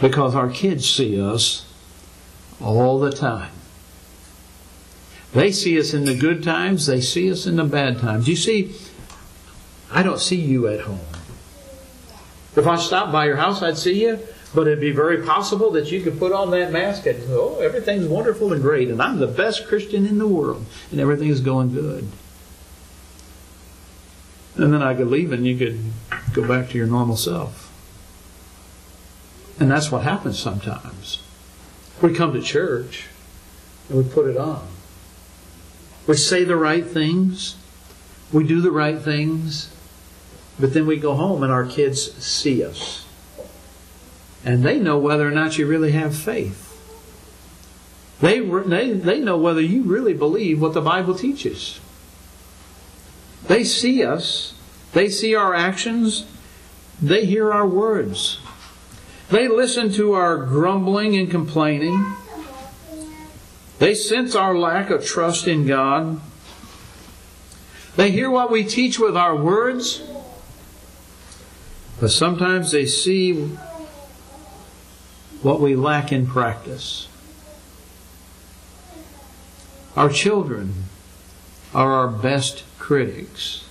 Because 0.00 0.34
our 0.34 0.50
kids 0.50 0.92
see 0.92 1.20
us 1.20 1.64
all 2.60 2.98
the 2.98 3.12
time. 3.12 3.52
They 5.32 5.52
see 5.52 5.78
us 5.78 5.94
in 5.94 6.06
the 6.06 6.16
good 6.16 6.42
times, 6.42 6.86
they 6.86 7.00
see 7.00 7.30
us 7.30 7.46
in 7.46 7.54
the 7.54 7.62
bad 7.62 8.00
times. 8.00 8.26
You 8.26 8.34
see, 8.34 8.74
I 9.92 10.02
don't 10.02 10.20
see 10.20 10.36
you 10.36 10.68
at 10.68 10.80
home. 10.80 11.00
If 12.56 12.66
I 12.66 12.76
stopped 12.76 13.12
by 13.12 13.26
your 13.26 13.36
house, 13.36 13.62
I'd 13.62 13.78
see 13.78 14.02
you, 14.02 14.18
but 14.54 14.66
it'd 14.66 14.80
be 14.80 14.90
very 14.90 15.24
possible 15.24 15.70
that 15.72 15.90
you 15.90 16.02
could 16.02 16.18
put 16.18 16.32
on 16.32 16.50
that 16.50 16.72
mask 16.72 17.06
and 17.06 17.22
oh, 17.30 17.58
everything's 17.60 18.06
wonderful 18.06 18.52
and 18.52 18.60
great, 18.60 18.88
and 18.88 19.00
I'm 19.00 19.18
the 19.18 19.26
best 19.26 19.66
Christian 19.68 20.06
in 20.06 20.18
the 20.18 20.28
world, 20.28 20.66
and 20.90 21.00
everything's 21.00 21.40
going 21.40 21.72
good. 21.72 22.08
And 24.56 24.72
then 24.72 24.82
I 24.82 24.94
could 24.94 25.08
leave 25.08 25.32
and 25.32 25.46
you 25.46 25.56
could 25.56 25.80
go 26.34 26.46
back 26.46 26.70
to 26.70 26.78
your 26.78 26.86
normal 26.86 27.16
self. 27.16 27.70
And 29.58 29.70
that's 29.70 29.90
what 29.90 30.02
happens 30.02 30.38
sometimes. 30.38 31.22
We 32.02 32.12
come 32.12 32.32
to 32.34 32.42
church 32.42 33.06
and 33.88 33.98
we 33.98 34.04
put 34.10 34.28
it 34.28 34.36
on. 34.36 34.66
We 36.06 36.16
say 36.16 36.44
the 36.44 36.56
right 36.56 36.84
things. 36.84 37.56
We 38.32 38.44
do 38.44 38.60
the 38.60 38.70
right 38.70 38.98
things. 38.98 39.71
But 40.58 40.74
then 40.74 40.86
we 40.86 40.96
go 40.96 41.14
home 41.14 41.42
and 41.42 41.52
our 41.52 41.64
kids 41.64 42.14
see 42.22 42.64
us. 42.64 43.06
And 44.44 44.62
they 44.62 44.78
know 44.78 44.98
whether 44.98 45.26
or 45.26 45.30
not 45.30 45.58
you 45.58 45.66
really 45.66 45.92
have 45.92 46.16
faith. 46.16 46.68
They, 48.20 48.40
they, 48.40 48.92
they 48.92 49.20
know 49.20 49.36
whether 49.36 49.60
you 49.60 49.82
really 49.82 50.14
believe 50.14 50.60
what 50.60 50.74
the 50.74 50.80
Bible 50.80 51.14
teaches. 51.14 51.80
They 53.48 53.64
see 53.64 54.04
us, 54.04 54.54
they 54.92 55.08
see 55.08 55.34
our 55.34 55.54
actions, 55.54 56.26
they 57.00 57.26
hear 57.26 57.52
our 57.52 57.66
words. 57.66 58.38
They 59.30 59.48
listen 59.48 59.90
to 59.94 60.12
our 60.12 60.36
grumbling 60.36 61.16
and 61.16 61.30
complaining. 61.30 62.14
They 63.78 63.94
sense 63.94 64.36
our 64.36 64.56
lack 64.56 64.90
of 64.90 65.04
trust 65.04 65.48
in 65.48 65.66
God. 65.66 66.20
They 67.96 68.12
hear 68.12 68.30
what 68.30 68.50
we 68.50 68.62
teach 68.62 69.00
with 69.00 69.16
our 69.16 69.34
words, 69.34 70.02
but 72.02 72.10
sometimes 72.10 72.72
they 72.72 72.84
see 72.84 73.32
what 75.40 75.60
we 75.60 75.76
lack 75.76 76.10
in 76.10 76.26
practice. 76.26 77.06
Our 79.94 80.08
children 80.08 80.86
are 81.72 81.92
our 81.92 82.08
best 82.08 82.64
critics. 82.80 83.64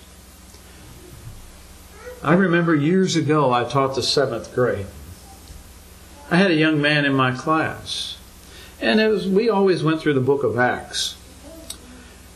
I 2.24 2.36
remember 2.36 2.74
years 2.74 3.18
ago 3.18 3.52
I 3.52 3.66
taught 3.66 3.96
the 3.96 4.02
seventh 4.02 4.56
grade. 4.56 4.88
I 6.30 6.38
had 6.38 6.52
a 6.52 6.56
young 6.56 6.82
man 6.82 7.04
in 7.04 7.14
my 7.14 7.34
class, 7.34 8.16
and 8.80 9.02
it 9.02 9.10
was 9.10 9.28
we 9.28 9.50
always 9.50 9.84
went 9.84 10.00
through 10.00 10.14
the 10.14 10.22
book 10.22 10.46
of 10.46 10.58
Acts. 10.58 11.18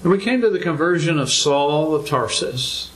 And 0.04 0.12
we 0.12 0.18
came 0.18 0.42
to 0.42 0.50
the 0.50 0.60
conversion 0.60 1.18
of 1.18 1.32
Saul 1.32 1.96
of 1.96 2.06
Tarsus, 2.06 2.92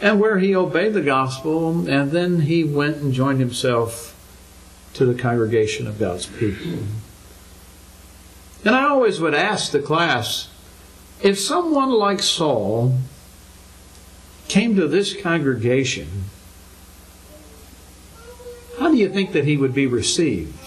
and 0.00 0.20
where 0.20 0.38
he 0.38 0.54
obeyed 0.54 0.92
the 0.94 1.02
gospel, 1.02 1.88
and 1.88 2.10
then 2.10 2.40
he 2.42 2.64
went 2.64 2.98
and 2.98 3.12
joined 3.12 3.40
himself 3.40 4.12
to 4.94 5.06
the 5.06 5.14
congregation 5.14 5.86
of 5.86 5.98
God's 5.98 6.26
people. 6.26 6.78
And 8.64 8.74
I 8.74 8.84
always 8.84 9.20
would 9.20 9.34
ask 9.34 9.72
the 9.72 9.80
class 9.80 10.48
if 11.22 11.38
someone 11.38 11.90
like 11.90 12.20
Saul 12.20 12.98
came 14.48 14.76
to 14.76 14.86
this 14.86 15.20
congregation, 15.20 16.24
how 18.78 18.90
do 18.90 18.96
you 18.96 19.08
think 19.08 19.32
that 19.32 19.44
he 19.44 19.56
would 19.56 19.74
be 19.74 19.86
received? 19.86 20.58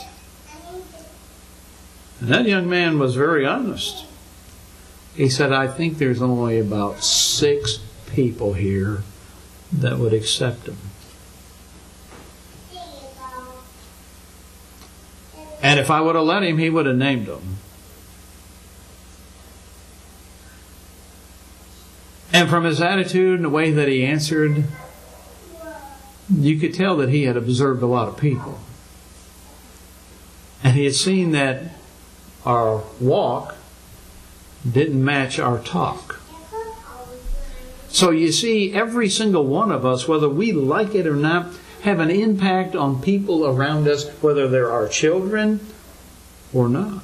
And 2.20 2.30
that 2.30 2.46
young 2.46 2.68
man 2.68 3.00
was 3.00 3.16
very 3.16 3.46
honest. 3.46 4.06
He 5.16 5.30
said, 5.30 5.54
I 5.54 5.68
think 5.68 5.98
there's 5.98 6.22
only 6.22 6.60
about 6.60 7.04
six 7.04 7.80
people 8.12 8.54
here 8.54 9.04
that 9.72 9.98
would 9.98 10.14
accept 10.14 10.68
him. 10.68 10.78
And 15.62 15.80
if 15.80 15.92
I 15.92 16.02
would 16.02 16.16
have 16.16 16.24
let 16.24 16.44
him, 16.44 16.58
he 16.58 16.70
would 16.70 16.86
have 16.86 16.96
named 16.96 17.28
them. 17.28 17.58
And 22.32 22.50
from 22.50 22.64
his 22.64 22.80
attitude 22.80 23.36
and 23.36 23.46
the 23.46 23.50
way 23.50 23.72
that 23.72 23.88
he 23.88 24.06
answered, 24.06 24.64
you 26.30 26.60
could 26.60 26.74
tell 26.74 26.96
that 26.98 27.10
he 27.10 27.24
had 27.24 27.36
observed 27.36 27.82
a 27.82 27.88
lot 27.88 28.08
of 28.08 28.18
people. 28.18 28.60
And 30.64 30.76
he 30.76 30.86
had 30.86 30.96
seen 30.96 31.32
that 31.32 31.64
our 32.46 32.84
walk 33.00 33.56
didn't 34.70 35.04
match 35.04 35.40
our 35.40 35.60
talk. 35.60 36.19
So 37.90 38.12
you 38.12 38.32
see, 38.32 38.74
every 38.74 39.10
single 39.10 39.46
one 39.46 39.72
of 39.72 39.86
us, 39.86 40.08
whether 40.08 40.30
we 40.30 40.52
like 40.52 40.94
it 40.96 41.08
or 41.08 41.16
not, 41.16 41.54
have 41.82 42.00
an 42.00 42.12
impact 42.12 42.76
on 42.76 43.02
people 43.02 43.46
around 43.46 43.88
us, 43.88 44.10
whether 44.22 44.48
they're 44.48 44.72
our 44.72 44.88
children 44.88 45.60
or 46.54 46.70
not. 46.70 47.04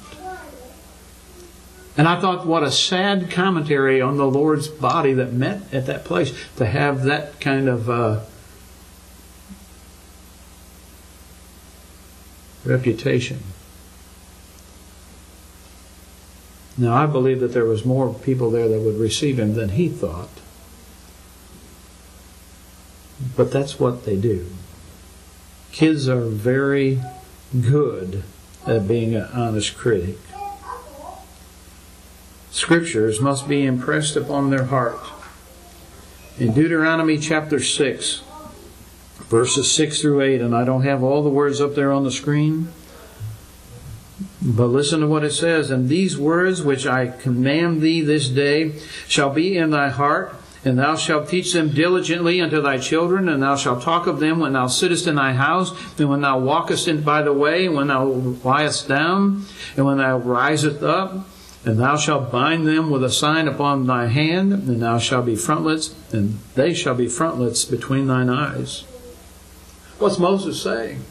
And 1.96 2.06
I 2.06 2.20
thought, 2.20 2.46
what 2.46 2.62
a 2.62 2.70
sad 2.70 3.30
commentary 3.30 4.02
on 4.02 4.18
the 4.18 4.26
Lord's 4.26 4.68
body 4.68 5.14
that 5.14 5.32
met 5.32 5.72
at 5.72 5.86
that 5.86 6.04
place 6.04 6.32
to 6.56 6.66
have 6.66 7.04
that 7.04 7.40
kind 7.40 7.68
of 7.68 7.88
uh, 7.88 8.20
reputation. 12.64 13.38
Now, 16.76 16.94
I 16.94 17.06
believe 17.06 17.40
that 17.40 17.54
there 17.54 17.64
was 17.64 17.86
more 17.86 18.12
people 18.12 18.50
there 18.50 18.68
that 18.68 18.80
would 18.80 19.00
receive 19.00 19.38
him 19.38 19.54
than 19.54 19.70
he 19.70 19.88
thought. 19.88 20.28
But 23.36 23.50
that's 23.50 23.80
what 23.80 24.04
they 24.04 24.16
do. 24.16 24.46
Kids 25.72 26.08
are 26.08 26.26
very 26.26 27.00
good 27.60 28.22
at 28.66 28.88
being 28.88 29.14
an 29.14 29.28
honest 29.32 29.76
critic 29.76 30.18
scriptures 32.56 33.20
must 33.20 33.46
be 33.46 33.66
impressed 33.66 34.16
upon 34.16 34.48
their 34.48 34.64
heart. 34.64 34.98
In 36.38 36.54
Deuteronomy 36.54 37.18
chapter 37.18 37.60
6, 37.60 38.22
verses 39.28 39.70
6 39.72 40.00
through 40.00 40.22
8, 40.22 40.40
and 40.40 40.56
I 40.56 40.64
don't 40.64 40.82
have 40.82 41.02
all 41.02 41.22
the 41.22 41.28
words 41.28 41.60
up 41.60 41.74
there 41.74 41.92
on 41.92 42.04
the 42.04 42.10
screen, 42.10 42.68
but 44.40 44.66
listen 44.66 45.00
to 45.00 45.06
what 45.06 45.22
it 45.22 45.32
says. 45.32 45.70
And 45.70 45.88
these 45.88 46.16
words 46.16 46.62
which 46.62 46.86
I 46.86 47.08
command 47.08 47.82
thee 47.82 48.00
this 48.00 48.28
day 48.28 48.72
shall 49.06 49.30
be 49.30 49.56
in 49.56 49.70
thy 49.70 49.90
heart, 49.90 50.34
and 50.66 50.78
thou 50.78 50.96
shalt 50.96 51.28
teach 51.28 51.52
them 51.52 51.70
diligently 51.70 52.40
unto 52.40 52.60
thy 52.60 52.76
children, 52.76 53.28
and 53.28 53.42
thou 53.42 53.56
shalt 53.56 53.82
talk 53.82 54.06
of 54.06 54.20
them 54.20 54.40
when 54.40 54.52
thou 54.52 54.66
sittest 54.66 55.06
in 55.06 55.14
thy 55.14 55.32
house, 55.32 55.72
and 55.98 56.10
when 56.10 56.20
thou 56.20 56.38
walkest 56.38 56.88
in 56.88 57.02
by 57.02 57.22
the 57.22 57.32
way, 57.32 57.66
and 57.66 57.74
when 57.74 57.86
thou 57.86 58.04
liest 58.04 58.88
down, 58.88 59.44
and 59.76 59.86
when 59.86 59.96
thou 59.98 60.18
risest 60.18 60.82
up 60.82 61.26
and 61.66 61.80
thou 61.80 61.96
shalt 61.96 62.30
bind 62.30 62.66
them 62.66 62.90
with 62.90 63.02
a 63.02 63.10
sign 63.10 63.48
upon 63.48 63.86
thy 63.86 64.06
hand, 64.06 64.52
and 64.52 64.80
thou 64.80 64.98
shalt 64.98 65.26
be 65.26 65.34
frontlets, 65.34 65.92
and 66.12 66.38
they 66.54 66.72
shall 66.72 66.94
be 66.94 67.08
frontlets 67.08 67.64
between 67.64 68.06
thine 68.06 68.30
eyes. 68.30 68.84
What's 69.98 70.18
Moses 70.18 70.62
saying? 70.62 71.02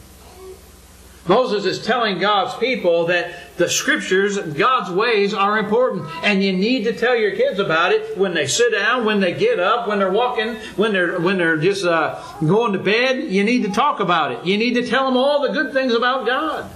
Moses 1.27 1.65
is 1.65 1.85
telling 1.85 2.19
God's 2.19 2.55
people 2.55 3.07
that 3.07 3.44
the 3.57 3.69
scriptures, 3.69 4.37
God's 4.37 4.91
ways 4.91 5.33
are 5.33 5.57
important, 5.57 6.05
and 6.23 6.43
you 6.43 6.51
need 6.51 6.83
to 6.83 6.93
tell 6.93 7.15
your 7.15 7.35
kids 7.35 7.59
about 7.59 7.93
it 7.93 8.17
when 8.17 8.33
they 8.33 8.47
sit 8.47 8.71
down, 8.71 9.05
when 9.05 9.19
they 9.19 9.33
get 9.33 9.59
up, 9.59 9.87
when 9.87 9.99
they're 9.99 10.11
walking, 10.11 10.55
when 10.75 10.91
they're 10.91 11.19
when 11.19 11.37
they're 11.37 11.57
just 11.57 11.85
uh, 11.85 12.21
going 12.45 12.73
to 12.73 12.79
bed. 12.79 13.23
You 13.23 13.43
need 13.43 13.63
to 13.63 13.71
talk 13.71 13.99
about 13.99 14.31
it. 14.31 14.45
You 14.45 14.57
need 14.57 14.73
to 14.73 14.85
tell 14.87 15.05
them 15.05 15.15
all 15.17 15.41
the 15.41 15.53
good 15.53 15.71
things 15.71 15.93
about 15.93 16.25
God. 16.25 16.69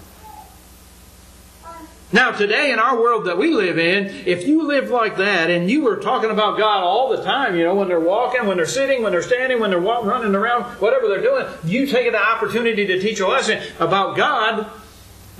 Now, 2.12 2.32
today 2.32 2.72
in 2.72 2.80
our 2.80 3.00
world 3.00 3.26
that 3.26 3.38
we 3.38 3.54
live 3.54 3.78
in, 3.78 4.08
if 4.26 4.48
you 4.48 4.64
live 4.64 4.90
like 4.90 5.18
that 5.18 5.52
and 5.52 5.70
you 5.70 5.84
were 5.84 5.98
talking 5.98 6.32
about 6.32 6.58
God 6.58 6.84
all 6.84 7.16
the 7.16 7.24
time, 7.24 7.56
you 7.56 7.64
know, 7.64 7.76
when 7.76 7.88
they're 7.88 8.00
walking, 8.00 8.48
when 8.48 8.58
they're 8.58 8.66
sitting, 8.66 9.04
when 9.04 9.12
they're 9.12 9.22
standing, 9.22 9.60
when 9.60 9.70
they're 9.70 9.80
running 9.80 10.34
around, 10.34 10.64
whatever 10.82 11.08
they're 11.08 11.22
doing, 11.22 11.46
you 11.66 11.86
take 11.86 12.12
the 12.12 12.20
opportunity 12.20 12.88
to 12.88 13.00
teach 13.00 13.20
a 13.20 13.28
lesson 13.28 13.62
about 13.80 14.18
God, 14.18 14.66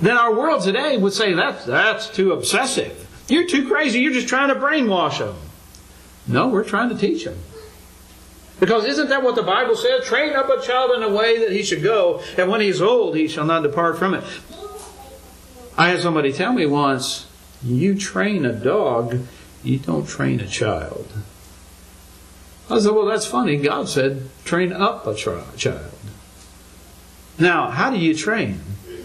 then 0.00 0.16
our 0.16 0.34
world 0.34 0.62
today 0.62 0.96
would 0.96 1.12
say 1.12 1.34
that's, 1.34 1.64
that's 1.64 2.08
too 2.08 2.32
obsessive. 2.32 3.06
You're 3.28 3.46
too 3.46 3.68
crazy. 3.68 4.00
You're 4.00 4.12
just 4.12 4.28
trying 4.28 4.48
to 4.48 4.60
brainwash 4.60 5.18
them. 5.18 5.36
No, 6.26 6.48
we're 6.48 6.64
trying 6.64 6.88
to 6.88 6.96
teach 6.96 7.24
them. 7.24 7.38
Because 8.58 8.84
isn't 8.84 9.08
that 9.08 9.22
what 9.22 9.36
the 9.36 9.42
Bible 9.42 9.74
says? 9.74 10.04
Train 10.04 10.34
up 10.34 10.50
a 10.50 10.60
child 10.60 10.90
in 10.92 11.00
the 11.00 11.08
way 11.08 11.38
that 11.38 11.50
he 11.52 11.62
should 11.62 11.82
go, 11.82 12.22
and 12.36 12.50
when 12.50 12.60
he's 12.60 12.82
old, 12.82 13.16
he 13.16 13.26
shall 13.26 13.46
not 13.46 13.62
depart 13.62 13.98
from 13.98 14.14
it. 14.14 14.24
I 15.78 15.88
had 15.88 16.00
somebody 16.00 16.30
tell 16.32 16.52
me 16.52 16.66
once, 16.66 17.26
you 17.62 17.96
train 17.96 18.44
a 18.44 18.52
dog, 18.52 19.20
you 19.62 19.78
don't 19.78 20.06
train 20.06 20.40
a 20.40 20.46
child. 20.46 21.06
I 22.68 22.78
said, 22.78 22.92
well, 22.92 23.06
that's 23.06 23.26
funny. 23.26 23.56
God 23.56 23.88
said, 23.88 24.28
train 24.44 24.72
up 24.72 25.06
a 25.06 25.14
child. 25.14 25.92
Now, 27.38 27.70
how 27.70 27.90
do 27.90 27.98
you 27.98 28.14
train? 28.14 28.60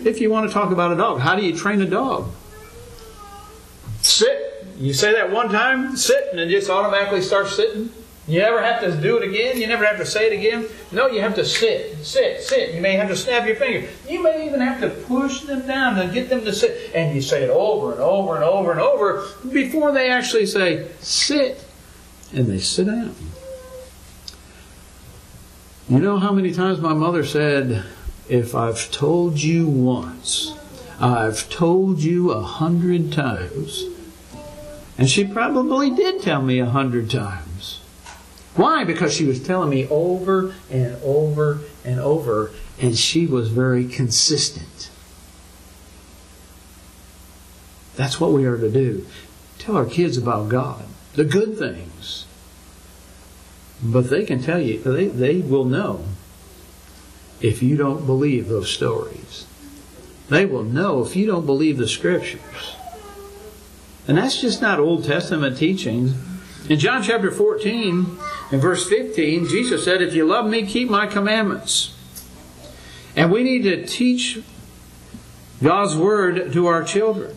If 0.06 0.22
you 0.22 0.30
want 0.30 0.48
to 0.48 0.54
talk 0.54 0.72
about 0.72 0.92
a 0.92 0.96
dog, 0.96 1.20
how 1.20 1.36
do 1.36 1.44
you 1.44 1.58
train 1.58 1.82
a 1.82 1.86
dog? 1.86 2.30
Sit. 4.02 4.68
You 4.78 4.94
say 4.94 5.14
that 5.14 5.32
one 5.32 5.50
time, 5.50 5.98
sit, 5.98 6.28
and 6.32 6.40
it 6.40 6.50
just 6.50 6.70
automatically 6.70 7.22
starts 7.22 7.56
sitting. 7.56 7.90
You 8.28 8.40
never 8.40 8.62
have 8.62 8.82
to 8.82 8.92
do 9.02 9.18
it 9.18 9.28
again. 9.28 9.60
You 9.60 9.68
never 9.68 9.86
have 9.86 9.98
to 9.98 10.06
say 10.06 10.28
it 10.28 10.34
again. 10.34 10.68
No, 10.92 11.08
you 11.08 11.22
have 11.22 11.36
to 11.36 11.46
sit, 11.46 11.98
sit, 12.04 12.42
sit. 12.42 12.74
You 12.74 12.82
may 12.82 12.94
have 12.94 13.08
to 13.10 13.16
snap 13.16 13.48
your 13.48 13.56
finger. 13.56 13.88
You 14.08 14.22
may 14.22 14.48
even 14.48 14.60
have 14.62 14.80
to 14.82 14.90
push 14.90 15.42
them 15.42 15.66
down 15.66 15.96
to 15.96 16.14
get 16.14 16.30
them 16.30 16.44
to 16.46 16.54
sit. 16.54 16.92
And 16.94 17.16
you 17.16 17.22
say 17.22 17.44
it 17.44 17.50
over 17.50 17.94
and 17.94 18.02
over 18.02 18.36
and 18.36 18.44
over 18.44 18.72
and 18.72 18.80
over 18.80 19.28
before 19.52 19.92
they 19.92 20.10
actually 20.10 20.46
say, 20.46 20.88
sit. 21.00 21.64
And 22.34 22.48
they 22.48 22.60
sit 22.60 22.88
down. 22.88 23.16
You 25.88 26.00
know 26.00 26.18
how 26.18 26.32
many 26.32 26.52
times 26.52 26.80
my 26.80 26.94
mother 26.94 27.24
said, 27.24 27.86
if 28.30 28.56
I've 28.56 28.92
told 28.92 29.42
you 29.42 29.68
once, 29.68 30.54
I've 31.00 31.50
told 31.50 32.00
you 32.00 32.32
a 32.32 32.42
hundred 32.42 33.12
times. 33.12 33.86
And 34.98 35.10
she 35.10 35.26
probably 35.26 35.90
did 35.92 36.22
tell 36.22 36.42
me 36.42 36.60
a 36.60 36.66
hundred 36.66 37.10
times. 37.10 37.82
Why? 38.56 38.86
Because 38.86 39.14
she 39.14 39.26
was 39.26 39.46
telling 39.46 39.70
me 39.70 39.88
over 39.90 40.54
and 40.72 40.96
over 41.04 41.60
and 41.84 42.00
over, 42.00 42.52
and 42.80 42.98
she 42.98 43.28
was 43.28 43.50
very 43.50 43.86
consistent. 43.86 44.90
That's 47.96 48.20
what 48.20 48.32
we 48.32 48.46
are 48.46 48.58
to 48.58 48.70
do. 48.70 49.06
Tell 49.60 49.76
our 49.76 49.86
kids 49.86 50.18
about 50.18 50.50
God, 50.50 50.86
the 51.14 51.26
good 51.26 51.58
things. 51.58 52.26
But 53.84 54.10
they 54.10 54.26
can 54.26 54.42
tell 54.42 54.60
you, 54.60 54.80
they, 54.80 55.08
they 55.08 55.38
will 55.40 55.66
know 55.66 56.06
if 57.42 57.62
you 57.62 57.78
don't 57.78 58.06
believe 58.06 58.48
those 58.48 58.70
stories. 58.70 59.46
They 60.30 60.46
will 60.46 60.64
know 60.64 61.04
if 61.04 61.16
you 61.16 61.28
don't 61.28 61.46
believe 61.46 61.78
the 61.78 61.88
scriptures. 61.88 62.76
And 64.08 64.18
that's 64.18 64.42
just 64.42 64.62
not 64.62 64.80
Old 64.80 65.04
Testament 65.04 65.58
teachings. 65.58 66.14
In 66.70 66.80
John 66.80 67.04
chapter 67.04 67.32
14 67.32 68.18
and 68.52 68.62
verse 68.62 68.88
15, 68.88 69.48
Jesus 69.48 69.84
said, 69.84 70.02
If 70.02 70.14
you 70.14 70.26
love 70.26 70.48
me, 70.48 70.66
keep 70.66 70.90
my 70.90 71.08
commandments. 71.08 71.96
And 73.16 73.32
we 73.32 73.44
need 73.44 73.64
to 73.64 73.86
teach 73.86 74.42
God's 75.62 75.96
Word 75.96 76.52
to 76.54 76.66
our 76.68 76.84
children. 76.84 77.36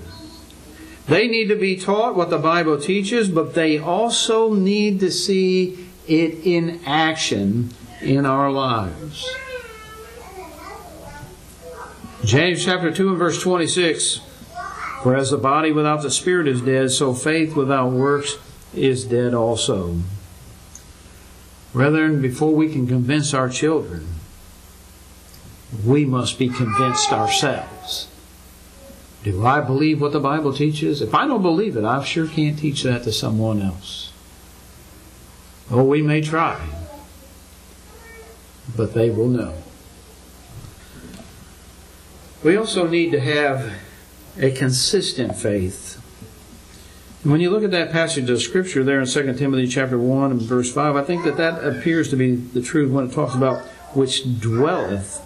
They 1.06 1.26
need 1.26 1.48
to 1.48 1.56
be 1.56 1.76
taught 1.76 2.16
what 2.16 2.30
the 2.30 2.38
Bible 2.38 2.78
teaches, 2.78 3.28
but 3.30 3.54
they 3.54 3.78
also 3.78 4.52
need 4.52 5.00
to 5.00 5.10
see 5.10 5.88
it 6.06 6.46
in 6.46 6.80
action 6.84 7.70
in 8.02 8.26
our 8.26 8.50
lives. 8.50 9.26
James 12.24 12.64
chapter 12.64 12.90
2 12.90 13.10
and 13.10 13.18
verse 13.18 13.40
26 13.40 14.20
For 15.02 15.14
as 15.16 15.30
the 15.30 15.38
body 15.38 15.70
without 15.70 16.02
the 16.02 16.10
spirit 16.10 16.48
is 16.48 16.60
dead, 16.60 16.90
so 16.90 17.14
faith 17.14 17.54
without 17.54 17.92
works 17.92 18.38
is 18.74 19.04
dead 19.04 19.34
also. 19.34 20.00
Brethren, 21.72 22.20
before 22.20 22.54
we 22.54 22.72
can 22.72 22.88
convince 22.88 23.32
our 23.32 23.48
children, 23.48 24.08
we 25.84 26.04
must 26.04 26.38
be 26.38 26.48
convinced 26.48 27.12
ourselves. 27.12 28.08
Do 29.22 29.46
I 29.46 29.60
believe 29.60 30.00
what 30.00 30.12
the 30.12 30.20
Bible 30.20 30.52
teaches? 30.52 31.00
If 31.00 31.14
I 31.14 31.26
don't 31.26 31.42
believe 31.42 31.76
it, 31.76 31.84
I 31.84 32.02
sure 32.02 32.26
can't 32.26 32.58
teach 32.58 32.82
that 32.82 33.04
to 33.04 33.12
someone 33.12 33.62
else. 33.62 34.12
Oh, 35.70 35.84
we 35.84 36.02
may 36.02 36.20
try, 36.20 36.66
but 38.76 38.94
they 38.94 39.10
will 39.10 39.28
know. 39.28 39.54
We 42.42 42.56
also 42.56 42.86
need 42.86 43.10
to 43.10 43.20
have 43.20 43.72
a 44.38 44.52
consistent 44.52 45.34
faith. 45.34 45.96
When 47.24 47.40
you 47.40 47.50
look 47.50 47.64
at 47.64 47.72
that 47.72 47.90
passage 47.90 48.30
of 48.30 48.40
scripture 48.40 48.84
there 48.84 49.00
in 49.00 49.06
2 49.06 49.34
Timothy 49.34 49.66
chapter 49.66 49.98
1 49.98 50.30
and 50.30 50.40
verse 50.40 50.72
5, 50.72 50.94
I 50.94 51.02
think 51.02 51.24
that 51.24 51.36
that 51.36 51.64
appears 51.64 52.10
to 52.10 52.16
be 52.16 52.36
the 52.36 52.62
truth 52.62 52.92
when 52.92 53.06
it 53.06 53.12
talks 53.12 53.34
about 53.34 53.66
which 53.92 54.40
dwelleth 54.40 55.20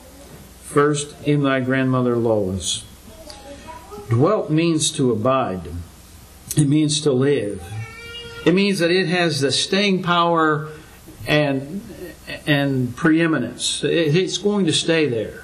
first 0.63 1.15
in 1.27 1.43
thy 1.43 1.61
grandmother 1.61 2.17
Lois. 2.17 2.85
Dwelt 4.09 4.51
means 4.51 4.91
to 4.93 5.13
abide. 5.13 5.69
It 6.57 6.67
means 6.67 7.03
to 7.03 7.13
live. 7.13 7.63
It 8.47 8.55
means 8.55 8.79
that 8.79 8.91
it 8.91 9.07
has 9.09 9.43
the 9.43 9.53
staying 9.53 10.03
power 10.03 10.69
and 11.27 11.83
and 12.47 12.97
preeminence. 12.97 13.85
It's 13.85 14.39
going 14.39 14.65
to 14.67 14.73
stay 14.73 15.09
there. 15.09 15.42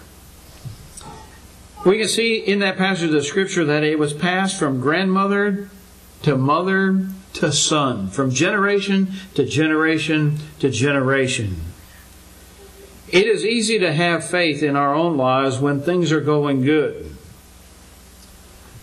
We 1.85 1.99
can 1.99 2.09
see 2.09 2.37
in 2.37 2.59
that 2.59 2.77
passage 2.77 3.13
of 3.15 3.25
scripture 3.25 3.65
that 3.65 3.85
it 3.85 3.99
was 3.99 4.13
passed 4.13 4.59
from 4.59 4.81
grandmother 4.81 5.71
to 6.23 6.37
mother 6.37 7.07
to 7.35 7.53
son, 7.53 8.09
from 8.09 8.31
generation 8.31 9.13
to 9.35 9.45
generation 9.45 10.39
to 10.59 10.71
generation. 10.71 11.57
It 13.09 13.27
is 13.27 13.45
easy 13.45 13.79
to 13.79 13.93
have 13.93 14.29
faith 14.29 14.63
in 14.63 14.77
our 14.77 14.95
own 14.95 15.17
lives 15.17 15.59
when 15.59 15.81
things 15.81 16.13
are 16.13 16.21
going 16.21 16.63
good. 16.63 17.17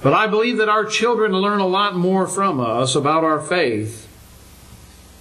But 0.01 0.13
I 0.13 0.27
believe 0.27 0.58
that 0.58 0.69
our 0.69 0.86
children 0.86 1.34
learn 1.34 1.60
a 1.60 1.67
lot 1.67 1.95
more 1.95 2.27
from 2.27 2.60
us 2.60 2.95
about 2.95 3.23
our 3.23 3.39
faith 3.39 4.08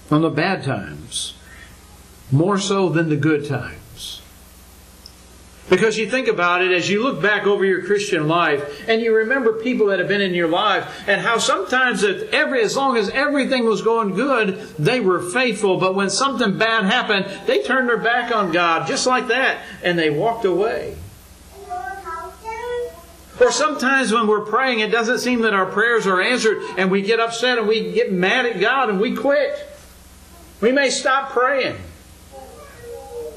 from 0.06 0.22
the 0.22 0.30
bad 0.30 0.62
times, 0.62 1.34
more 2.30 2.58
so 2.58 2.88
than 2.88 3.08
the 3.08 3.16
good 3.16 3.46
times. 3.46 3.83
Because 5.70 5.96
you 5.96 6.10
think 6.10 6.28
about 6.28 6.62
it 6.62 6.72
as 6.72 6.90
you 6.90 7.02
look 7.02 7.22
back 7.22 7.46
over 7.46 7.64
your 7.64 7.82
Christian 7.82 8.28
life 8.28 8.86
and 8.86 9.00
you 9.00 9.14
remember 9.14 9.54
people 9.54 9.86
that 9.86 9.98
have 9.98 10.08
been 10.08 10.20
in 10.20 10.34
your 10.34 10.48
life 10.48 11.08
and 11.08 11.22
how 11.22 11.38
sometimes 11.38 12.04
every 12.04 12.62
as 12.62 12.76
long 12.76 12.98
as 12.98 13.08
everything 13.08 13.64
was 13.64 13.80
going 13.80 14.14
good, 14.14 14.58
they 14.78 15.00
were 15.00 15.22
faithful, 15.22 15.78
but 15.78 15.94
when 15.94 16.10
something 16.10 16.58
bad 16.58 16.84
happened, 16.84 17.26
they 17.46 17.62
turned 17.62 17.88
their 17.88 17.96
back 17.96 18.34
on 18.34 18.52
God 18.52 18.86
just 18.86 19.06
like 19.06 19.28
that 19.28 19.62
and 19.82 19.98
they 19.98 20.10
walked 20.10 20.44
away. 20.44 20.96
Or 23.40 23.50
sometimes 23.50 24.12
when 24.12 24.26
we're 24.26 24.44
praying, 24.44 24.80
it 24.80 24.92
doesn't 24.92 25.18
seem 25.18 25.40
that 25.42 25.54
our 25.54 25.66
prayers 25.66 26.06
are 26.06 26.20
answered 26.20 26.62
and 26.76 26.90
we 26.90 27.00
get 27.00 27.20
upset 27.20 27.58
and 27.58 27.66
we 27.66 27.90
get 27.92 28.12
mad 28.12 28.44
at 28.44 28.60
God 28.60 28.90
and 28.90 29.00
we 29.00 29.16
quit. 29.16 29.58
We 30.60 30.72
may 30.72 30.90
stop 30.90 31.30
praying. 31.30 31.76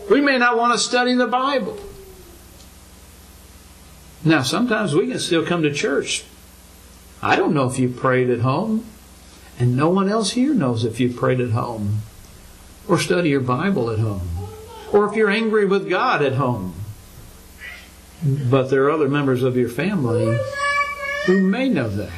We 0.09 0.21
may 0.21 0.37
not 0.37 0.57
want 0.57 0.73
to 0.73 0.79
study 0.79 1.15
the 1.15 1.27
Bible. 1.27 1.79
Now, 4.27 4.41
sometimes 4.41 4.93
we 4.93 5.07
can 5.07 5.19
still 5.19 5.45
come 5.45 5.63
to 5.63 5.73
church. 5.73 6.25
I 7.21 7.37
don't 7.37 7.53
know 7.53 7.69
if 7.69 7.79
you 7.79 7.87
prayed 7.87 8.29
at 8.29 8.41
home, 8.41 8.85
and 9.57 9.77
no 9.77 9.87
one 9.87 10.09
else 10.09 10.31
here 10.31 10.53
knows 10.53 10.83
if 10.83 10.99
you 10.99 11.09
prayed 11.13 11.39
at 11.39 11.51
home, 11.51 11.99
or 12.89 12.99
study 12.99 13.29
your 13.29 13.39
Bible 13.39 13.89
at 13.89 13.99
home, 13.99 14.27
or 14.91 15.07
if 15.07 15.15
you're 15.15 15.29
angry 15.29 15.65
with 15.65 15.89
God 15.89 16.21
at 16.21 16.33
home. 16.33 16.75
But 18.21 18.69
there 18.69 18.83
are 18.83 18.91
other 18.91 19.07
members 19.07 19.43
of 19.43 19.55
your 19.55 19.69
family 19.69 20.37
who 21.25 21.41
may 21.41 21.69
know 21.69 21.87
that. 21.87 22.11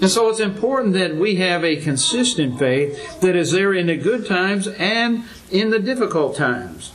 And 0.00 0.10
so 0.10 0.28
it's 0.28 0.40
important 0.40 0.94
that 0.94 1.14
we 1.14 1.36
have 1.36 1.64
a 1.64 1.76
consistent 1.76 2.58
faith 2.58 3.20
that 3.20 3.36
is 3.36 3.52
there 3.52 3.72
in 3.72 3.86
the 3.86 3.96
good 3.96 4.26
times 4.26 4.66
and 4.66 5.22
in 5.48 5.70
the 5.70 5.78
difficult 5.78 6.34
times. 6.34 6.90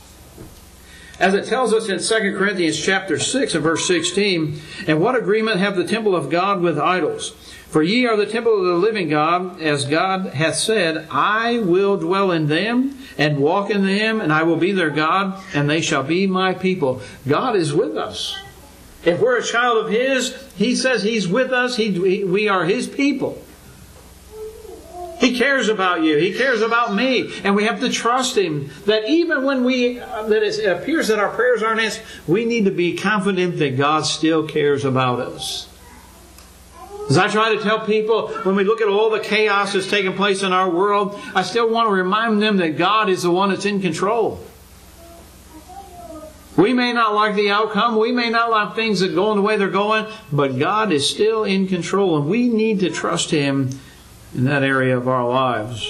As 1.22 1.34
it 1.34 1.44
tells 1.44 1.72
us 1.72 1.88
in 1.88 2.00
2 2.00 2.36
Corinthians 2.36 2.76
chapter 2.76 3.16
6 3.16 3.54
and 3.54 3.62
verse 3.62 3.86
16, 3.86 4.60
and 4.88 5.00
what 5.00 5.14
agreement 5.14 5.60
have 5.60 5.76
the 5.76 5.86
temple 5.86 6.16
of 6.16 6.30
God 6.30 6.60
with 6.60 6.80
idols? 6.80 7.30
For 7.68 7.80
ye 7.80 8.06
are 8.06 8.16
the 8.16 8.26
temple 8.26 8.58
of 8.58 8.64
the 8.64 8.72
living 8.74 9.08
God, 9.08 9.62
as 9.62 9.84
God 9.84 10.34
hath 10.34 10.56
said, 10.56 11.06
I 11.12 11.60
will 11.60 11.96
dwell 11.96 12.32
in 12.32 12.48
them 12.48 12.98
and 13.16 13.38
walk 13.38 13.70
in 13.70 13.86
them, 13.86 14.20
and 14.20 14.32
I 14.32 14.42
will 14.42 14.56
be 14.56 14.72
their 14.72 14.90
God, 14.90 15.40
and 15.54 15.70
they 15.70 15.80
shall 15.80 16.02
be 16.02 16.26
my 16.26 16.54
people. 16.54 17.00
God 17.28 17.54
is 17.54 17.72
with 17.72 17.96
us. 17.96 18.36
If 19.04 19.20
we're 19.20 19.38
a 19.38 19.44
child 19.44 19.84
of 19.84 19.92
His, 19.92 20.34
He 20.56 20.74
says 20.74 21.04
He's 21.04 21.28
with 21.28 21.52
us. 21.52 21.76
He, 21.76 22.24
we 22.24 22.48
are 22.48 22.64
His 22.64 22.88
people. 22.88 23.40
He 25.22 25.38
cares 25.38 25.68
about 25.68 26.02
you. 26.02 26.16
He 26.16 26.34
cares 26.34 26.62
about 26.62 26.96
me. 26.96 27.32
And 27.44 27.54
we 27.54 27.62
have 27.66 27.78
to 27.78 27.88
trust 27.88 28.36
Him 28.36 28.70
that 28.86 29.08
even 29.08 29.44
when 29.44 29.62
we, 29.62 30.00
uh, 30.00 30.24
that 30.24 30.42
it 30.42 30.66
appears 30.66 31.06
that 31.08 31.20
our 31.20 31.28
prayers 31.28 31.62
aren't 31.62 31.80
answered, 31.80 32.02
we 32.26 32.44
need 32.44 32.64
to 32.64 32.72
be 32.72 32.96
confident 32.96 33.58
that 33.58 33.76
God 33.76 34.04
still 34.04 34.48
cares 34.48 34.84
about 34.84 35.20
us. 35.20 35.68
As 37.08 37.18
I 37.18 37.28
try 37.28 37.54
to 37.54 37.62
tell 37.62 37.86
people, 37.86 38.30
when 38.42 38.56
we 38.56 38.64
look 38.64 38.80
at 38.80 38.88
all 38.88 39.10
the 39.10 39.20
chaos 39.20 39.74
that's 39.74 39.88
taking 39.88 40.14
place 40.14 40.42
in 40.42 40.52
our 40.52 40.68
world, 40.68 41.16
I 41.36 41.42
still 41.42 41.70
want 41.70 41.86
to 41.86 41.92
remind 41.92 42.42
them 42.42 42.56
that 42.56 42.76
God 42.76 43.08
is 43.08 43.22
the 43.22 43.30
one 43.30 43.50
that's 43.50 43.64
in 43.64 43.80
control. 43.80 44.44
We 46.56 46.72
may 46.72 46.92
not 46.92 47.14
like 47.14 47.36
the 47.36 47.50
outcome. 47.50 47.96
We 47.96 48.10
may 48.10 48.28
not 48.28 48.50
like 48.50 48.74
things 48.74 48.98
that 49.00 49.14
go 49.14 49.30
in 49.30 49.36
the 49.36 49.42
way 49.42 49.56
they're 49.56 49.68
going, 49.68 50.06
but 50.32 50.58
God 50.58 50.90
is 50.90 51.08
still 51.08 51.44
in 51.44 51.68
control, 51.68 52.16
and 52.16 52.26
we 52.28 52.48
need 52.48 52.80
to 52.80 52.90
trust 52.90 53.30
Him 53.30 53.70
in 54.34 54.44
that 54.44 54.62
area 54.62 54.96
of 54.96 55.08
our 55.08 55.28
lives. 55.28 55.86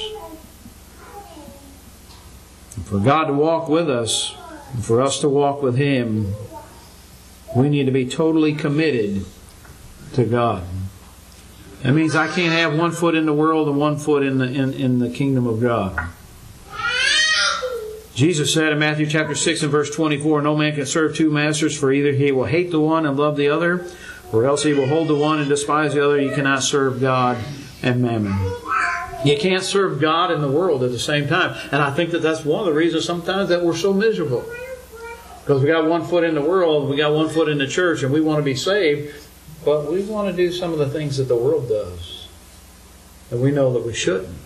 And 2.76 2.84
for 2.86 2.98
God 2.98 3.26
to 3.26 3.32
walk 3.32 3.68
with 3.68 3.88
us, 3.88 4.34
and 4.72 4.84
for 4.84 5.00
us 5.00 5.20
to 5.20 5.28
walk 5.28 5.62
with 5.62 5.76
Him, 5.76 6.34
we 7.54 7.68
need 7.68 7.84
to 7.84 7.92
be 7.92 8.06
totally 8.06 8.54
committed 8.54 9.24
to 10.14 10.24
God. 10.24 10.64
That 11.82 11.92
means 11.92 12.14
I 12.14 12.28
can't 12.28 12.52
have 12.52 12.78
one 12.78 12.92
foot 12.92 13.14
in 13.14 13.26
the 13.26 13.32
world 13.32 13.68
and 13.68 13.76
one 13.76 13.98
foot 13.98 14.22
in 14.22 14.38
the, 14.38 14.46
in, 14.46 14.72
in 14.72 14.98
the 14.98 15.10
kingdom 15.10 15.46
of 15.46 15.60
God. 15.60 16.08
Jesus 18.14 18.52
said 18.52 18.72
in 18.72 18.78
Matthew 18.78 19.06
chapter 19.06 19.34
6 19.34 19.62
and 19.62 19.72
verse 19.72 19.90
24, 19.90 20.42
No 20.42 20.56
man 20.56 20.74
can 20.74 20.86
serve 20.86 21.16
two 21.16 21.30
masters, 21.30 21.76
for 21.76 21.92
either 21.92 22.12
he 22.12 22.30
will 22.30 22.44
hate 22.44 22.70
the 22.70 22.78
one 22.78 23.06
and 23.06 23.16
love 23.16 23.36
the 23.36 23.48
other, 23.48 23.86
or 24.32 24.44
else 24.44 24.62
he 24.62 24.74
will 24.74 24.86
hold 24.86 25.08
the 25.08 25.16
one 25.16 25.38
and 25.40 25.48
despise 25.48 25.94
the 25.94 26.04
other. 26.04 26.20
You 26.20 26.30
cannot 26.30 26.62
serve 26.62 27.00
God 27.00 27.42
and 27.82 28.02
mammon. 28.02 28.32
You 29.24 29.38
can't 29.38 29.62
serve 29.62 30.00
God 30.00 30.30
and 30.30 30.42
the 30.42 30.50
world 30.50 30.82
at 30.82 30.90
the 30.90 30.98
same 30.98 31.28
time. 31.28 31.56
And 31.70 31.80
I 31.80 31.92
think 31.92 32.10
that 32.10 32.22
that's 32.22 32.44
one 32.44 32.60
of 32.60 32.66
the 32.66 32.72
reasons 32.72 33.04
sometimes 33.04 33.48
that 33.50 33.62
we're 33.62 33.76
so 33.76 33.92
miserable. 33.92 34.44
Because 35.40 35.62
we 35.62 35.68
got 35.68 35.86
one 35.86 36.04
foot 36.04 36.24
in 36.24 36.34
the 36.34 36.42
world, 36.42 36.88
we 36.88 36.96
got 36.96 37.12
one 37.12 37.28
foot 37.28 37.48
in 37.48 37.58
the 37.58 37.66
church, 37.66 38.02
and 38.02 38.12
we 38.12 38.20
want 38.20 38.38
to 38.38 38.44
be 38.44 38.54
saved, 38.54 39.14
but 39.64 39.90
we 39.90 40.02
want 40.04 40.30
to 40.30 40.36
do 40.36 40.52
some 40.52 40.72
of 40.72 40.78
the 40.78 40.88
things 40.88 41.16
that 41.16 41.24
the 41.24 41.36
world 41.36 41.68
does. 41.68 42.28
And 43.30 43.40
we 43.40 43.50
know 43.50 43.72
that 43.72 43.84
we 43.84 43.94
shouldn't. 43.94 44.36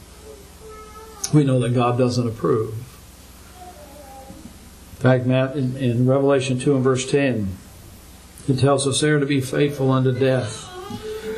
We 1.35 1.44
know 1.44 1.59
that 1.61 1.75
God 1.75 1.99
doesn't 1.99 2.27
approve. 2.27 2.75
In 4.96 5.03
fact, 5.03 5.27
Matt, 5.27 5.57
in, 5.57 5.77
in 5.77 6.07
Revelation 6.07 6.59
2 6.59 6.77
and 6.77 6.85
verse 6.85 7.11
10, 7.11 7.57
it 8.49 8.59
tells 8.59 8.87
us 8.87 9.01
there 9.01 9.18
to 9.18 9.27
be 9.27 9.40
faithful 9.40 9.90
unto 9.90 10.16
death. 10.16 10.70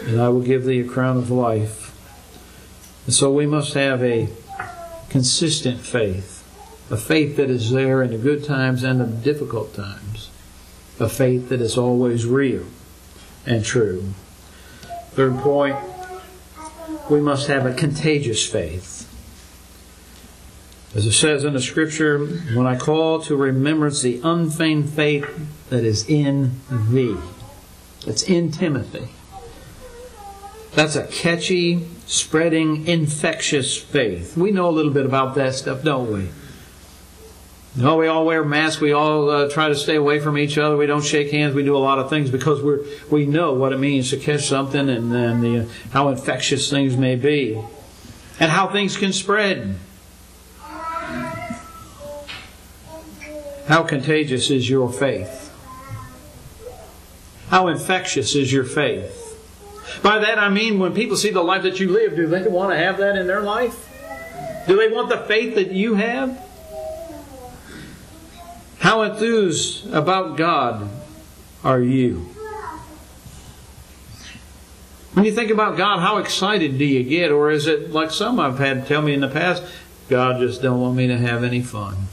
and 0.07 0.21
I 0.21 0.29
will 0.29 0.43
give 0.43 0.65
thee 0.65 0.81
a 0.81 0.85
crown 0.85 1.17
of 1.17 1.31
life. 1.31 1.88
And 3.09 3.15
so 3.15 3.33
we 3.33 3.47
must 3.47 3.73
have 3.73 4.05
a 4.05 4.29
consistent 5.09 5.81
faith, 5.81 6.45
a 6.91 6.97
faith 6.99 7.37
that 7.37 7.49
is 7.49 7.71
there 7.71 8.03
in 8.03 8.11
the 8.11 8.19
good 8.19 8.45
times 8.45 8.83
and 8.83 9.01
the 9.01 9.07
difficult 9.07 9.73
times, 9.73 10.29
a 11.01 11.09
faith 11.09 11.49
that 11.49 11.63
is 11.63 11.79
always 11.79 12.27
real 12.27 12.67
and 13.47 13.65
true. 13.65 14.13
Third 15.13 15.39
point, 15.39 15.79
we 17.09 17.23
must 17.23 17.49
have 17.49 17.65
a 17.65 17.73
contagious 17.73 18.47
faith. 18.47 19.09
As 20.95 21.07
it 21.07 21.13
says 21.13 21.45
in 21.45 21.55
the 21.55 21.63
scripture, 21.63 22.19
when 22.19 22.67
I 22.67 22.77
call 22.77 23.23
to 23.23 23.37
remembrance 23.37 24.03
the 24.03 24.21
unfeigned 24.23 24.91
faith 24.91 25.25
that 25.71 25.83
is 25.83 26.07
in 26.11 26.61
thee. 26.71 27.17
That's 28.05 28.25
in 28.25 28.51
Timothy. 28.53 29.09
That's 30.75 30.95
a 30.95 31.07
catchy, 31.07 31.89
spreading, 32.09 32.89
infectious 32.89 33.77
faith. 33.77 34.37
We 34.37 34.51
know 34.51 34.69
a 34.69 34.73
little 34.73 34.93
bit 34.93 35.07
about 35.07 35.35
that 35.37 35.55
stuff, 35.55 35.85
don't 35.85 36.11
we? 36.11 36.29
No, 37.77 37.97
we 37.97 38.09
all 38.09 38.25
wear 38.25 38.43
masks. 38.43 38.81
We 38.81 38.93
all 38.93 39.29
uh, 39.29 39.51
try 39.51 39.69
to 39.69 39.77
stay 39.77 39.95
away 39.95 40.19
from 40.19 40.39
each 40.39 40.57
other. 40.57 40.77
We 40.77 40.87
don't 40.87 41.05
shake 41.05 41.31
hands. 41.31 41.55
We 41.55 41.63
do 41.63 41.77
a 41.77 41.79
lot 41.79 41.99
of 41.99 42.09
things 42.09 42.31
because 42.31 42.61
we 42.63 42.79
we 43.11 43.27
know 43.27 43.53
what 43.53 43.73
it 43.73 43.79
means 43.79 44.11
to 44.11 44.17
catch 44.17 44.47
something 44.47 44.89
and, 44.89 45.15
and 45.15 45.43
the, 45.43 45.71
how 45.91 46.09
infectious 46.09 46.71
things 46.71 46.97
may 46.97 47.15
be, 47.15 47.63
and 48.41 48.51
how 48.51 48.69
things 48.69 48.97
can 48.97 49.13
spread. 49.13 49.77
How 53.67 53.83
contagious 53.83 54.51
is 54.51 54.69
your 54.69 54.91
faith? 54.91 55.55
How 57.51 57.69
infectious 57.69 58.35
is 58.35 58.51
your 58.51 58.65
faith? 58.65 59.28
By 60.03 60.19
that 60.19 60.39
I 60.39 60.49
mean 60.49 60.79
when 60.79 60.95
people 60.95 61.17
see 61.17 61.31
the 61.31 61.43
life 61.43 61.63
that 61.63 61.81
you 61.81 61.91
live, 61.91 62.17
do 62.17 62.27
they 62.27 62.47
want 62.47 62.73
to 62.73 62.77
have 62.77 62.99
that 62.99 63.17
in 63.17 63.27
their 63.27 63.41
life? 63.41 63.87
Do 64.67 64.77
they 64.77 64.95
want 64.95 65.09
the 65.09 65.19
faith 65.19 65.55
that 65.55 65.73
you 65.73 65.95
have? 65.95 66.45
How 68.79 69.03
enthused 69.03 69.93
about 69.93 70.37
God 70.37 70.89
are 71.65 71.81
you? 71.81 72.29
When 75.15 75.25
you 75.25 75.33
think 75.33 75.51
about 75.51 75.77
God, 75.77 76.01
how 76.01 76.19
excited 76.19 76.79
do 76.79 76.85
you 76.85 77.03
get? 77.03 77.33
Or 77.33 77.51
is 77.51 77.67
it 77.67 77.91
like 77.91 78.11
some 78.11 78.39
I've 78.39 78.59
had 78.59 78.87
tell 78.87 79.03
me 79.03 79.15
in 79.15 79.21
the 79.21 79.29
past, 79.29 79.65
God 80.09 80.39
just 80.39 80.63
don't 80.63 80.81
want 80.81 80.97
me 80.97 81.09
to 81.09 81.19
have 81.19 81.43
any 81.43 81.61
fun? 81.61 82.09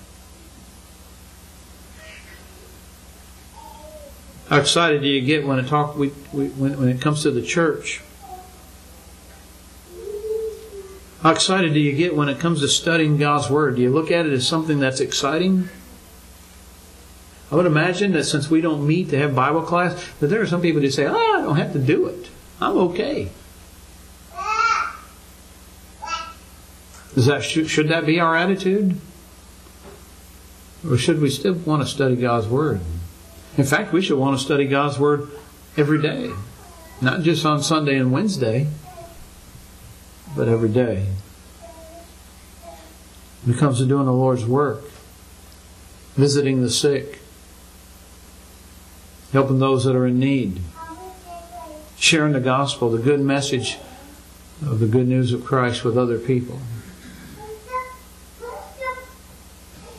How 4.56 4.62
excited 4.62 5.02
do 5.02 5.10
you 5.10 5.20
get 5.20 5.46
when 5.46 5.60
it 5.60 5.68
talk 5.68 5.98
we, 5.98 6.13
we, 6.32 6.48
when, 6.48 6.80
when 6.80 6.88
it 6.88 7.02
comes 7.02 7.24
to 7.24 7.32
the 7.32 7.41
church? 7.41 8.02
How 11.22 11.32
excited 11.32 11.74
do 11.74 11.80
you 11.82 11.91
get 11.91 12.15
when 12.15 12.30
it 12.30 12.39
comes 12.39 12.62
to 12.62 12.70
studying 12.70 13.18
God's 13.18 13.50
Word? 13.50 13.76
Do 13.76 13.82
you 13.82 13.89
look 13.89 14.12
at 14.12 14.26
it 14.26 14.32
as 14.32 14.48
something 14.48 14.80
that's 14.80 15.02
exciting? 15.02 15.68
I 17.52 17.56
would 17.56 17.65
imagine 17.65 18.13
that 18.13 18.24
since 18.24 18.50
we 18.50 18.62
don't 18.62 18.88
meet 18.88 19.10
to 19.10 19.18
have 19.18 19.36
Bible 19.36 19.62
class, 19.62 20.10
that 20.22 20.28
there 20.28 20.41
are 20.41 20.48
some 20.48 20.62
people 20.62 20.80
who 20.80 20.89
say, 20.89 21.06
"Oh, 21.06 21.34
I 21.38 21.41
don't 21.41 21.58
have 21.58 21.74
to 21.74 21.80
do 21.80 22.06
it. 22.06 22.30
I'm 22.62 22.78
okay." 22.78 23.32
Is 27.18 27.26
that 27.26 27.44
should 27.44 27.89
that 27.89 28.06
be 28.06 28.22
our 28.22 28.38
attitude, 28.38 29.02
or 30.89 30.96
should 30.96 31.20
we 31.20 31.30
still 31.30 31.56
want 31.56 31.84
to 31.84 31.89
study 31.89 32.15
God's 32.15 32.48
Word? 32.48 32.80
In 33.58 33.63
fact, 33.63 33.94
we 33.94 34.02
should 34.02 34.18
want 34.18 34.38
to 34.38 34.44
study 34.44 34.65
God's 34.65 35.00
Word 35.00 35.30
every 35.78 36.02
day, 36.02 36.32
not 37.02 37.22
just 37.22 37.46
on 37.46 37.63
Sunday 37.63 37.98
and 37.98 38.12
Wednesday, 38.12 38.68
but 40.36 40.48
every 40.48 40.70
day. 40.70 41.08
When 43.44 43.56
it 43.56 43.60
comes 43.60 43.78
to 43.78 43.86
doing 43.86 44.06
the 44.06 44.13
Lord's 44.13 44.46
work, 44.46 44.84
visiting 46.15 46.62
the 46.62 46.70
sick, 46.70 47.20
helping 49.32 49.60
those 49.60 49.86
that 49.86 49.96
are 49.96 50.08
in 50.08 50.20
need, 50.20 50.62
sharing 51.98 52.34
the 52.34 52.39
gospel, 52.39 52.89
the 52.89 52.98
good 52.98 53.22
message 53.22 53.78
of 54.62 54.80
the 54.80 54.88
good 54.88 55.08
news 55.08 55.32
of 55.32 55.46
Christ 55.46 55.84
with 55.86 55.98
other 55.98 56.20
people. 56.20 56.60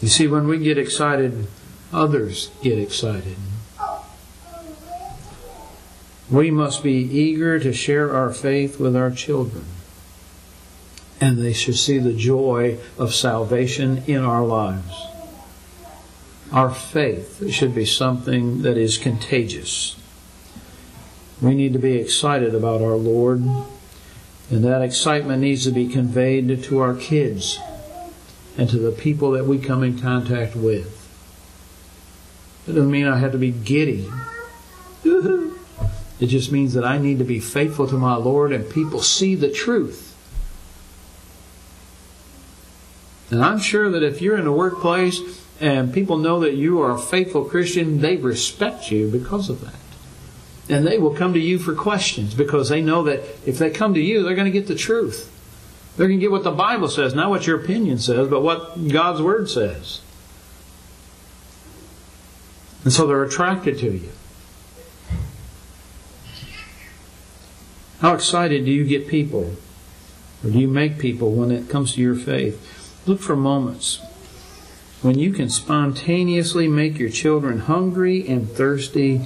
You 0.02 0.08
see, 0.08 0.26
when 0.26 0.46
we 0.46 0.58
get 0.58 0.76
excited, 0.76 1.46
others 1.92 2.50
get 2.62 2.78
excited. 2.78 3.36
We 6.30 6.50
must 6.50 6.82
be 6.82 6.94
eager 6.94 7.60
to 7.60 7.72
share 7.72 8.14
our 8.14 8.32
faith 8.32 8.80
with 8.80 8.96
our 8.96 9.10
children. 9.10 9.64
And 11.20 11.38
they 11.38 11.52
should 11.52 11.76
see 11.76 11.98
the 11.98 12.12
joy 12.12 12.78
of 12.98 13.14
salvation 13.14 14.02
in 14.06 14.24
our 14.24 14.44
lives. 14.44 15.06
Our 16.52 16.70
faith 16.70 17.50
should 17.50 17.74
be 17.74 17.86
something 17.86 18.62
that 18.62 18.76
is 18.76 18.98
contagious. 18.98 19.96
We 21.40 21.54
need 21.54 21.72
to 21.72 21.78
be 21.78 21.96
excited 21.96 22.54
about 22.54 22.82
our 22.82 22.96
Lord, 22.96 23.40
and 23.40 24.64
that 24.64 24.82
excitement 24.82 25.42
needs 25.42 25.64
to 25.64 25.70
be 25.70 25.88
conveyed 25.88 26.62
to 26.64 26.78
our 26.78 26.94
kids 26.94 27.58
and 28.56 28.68
to 28.70 28.78
the 28.78 28.92
people 28.92 29.32
that 29.32 29.46
we 29.46 29.58
come 29.58 29.82
in 29.82 29.98
contact 29.98 30.56
with. 30.56 30.95
It 32.66 32.72
doesn't 32.72 32.90
mean 32.90 33.06
I 33.06 33.18
have 33.18 33.32
to 33.32 33.38
be 33.38 33.50
giddy. 33.50 34.10
It 36.18 36.28
just 36.28 36.50
means 36.50 36.72
that 36.74 36.84
I 36.84 36.98
need 36.98 37.18
to 37.18 37.24
be 37.24 37.40
faithful 37.40 37.86
to 37.88 37.96
my 37.98 38.14
Lord 38.16 38.52
and 38.52 38.70
people 38.70 39.02
see 39.02 39.34
the 39.34 39.50
truth. 39.50 40.16
And 43.30 43.44
I'm 43.44 43.58
sure 43.58 43.90
that 43.90 44.02
if 44.02 44.22
you're 44.22 44.38
in 44.38 44.46
a 44.46 44.52
workplace 44.52 45.20
and 45.60 45.92
people 45.92 46.16
know 46.16 46.40
that 46.40 46.54
you 46.54 46.80
are 46.80 46.92
a 46.92 46.98
faithful 46.98 47.44
Christian, 47.44 48.00
they 48.00 48.16
respect 48.16 48.90
you 48.90 49.10
because 49.10 49.50
of 49.50 49.60
that. 49.62 49.74
And 50.68 50.86
they 50.86 50.98
will 50.98 51.14
come 51.14 51.34
to 51.34 51.40
you 51.40 51.58
for 51.58 51.74
questions 51.74 52.34
because 52.34 52.68
they 52.68 52.80
know 52.80 53.02
that 53.04 53.20
if 53.46 53.58
they 53.58 53.70
come 53.70 53.94
to 53.94 54.00
you, 54.00 54.22
they're 54.22 54.34
going 54.34 54.50
to 54.50 54.58
get 54.58 54.68
the 54.68 54.74
truth. 54.74 55.32
They're 55.96 56.08
going 56.08 56.18
to 56.18 56.24
get 56.24 56.30
what 56.30 56.44
the 56.44 56.50
Bible 56.50 56.88
says, 56.88 57.14
not 57.14 57.30
what 57.30 57.46
your 57.46 57.60
opinion 57.60 57.98
says, 57.98 58.28
but 58.28 58.42
what 58.42 58.88
God's 58.88 59.22
Word 59.22 59.48
says. 59.48 60.00
And 62.86 62.92
so 62.92 63.04
they're 63.04 63.24
attracted 63.24 63.80
to 63.80 63.90
you. 63.90 64.10
How 67.98 68.14
excited 68.14 68.64
do 68.64 68.70
you 68.70 68.84
get 68.84 69.08
people? 69.08 69.56
Or 70.44 70.50
do 70.50 70.56
you 70.56 70.68
make 70.68 70.96
people 70.96 71.32
when 71.32 71.50
it 71.50 71.68
comes 71.68 71.94
to 71.94 72.00
your 72.00 72.14
faith? 72.14 73.02
Look 73.04 73.18
for 73.18 73.34
moments 73.34 73.98
when 75.02 75.18
you 75.18 75.32
can 75.32 75.50
spontaneously 75.50 76.68
make 76.68 76.96
your 76.96 77.10
children 77.10 77.58
hungry 77.58 78.24
and 78.28 78.48
thirsty 78.48 79.22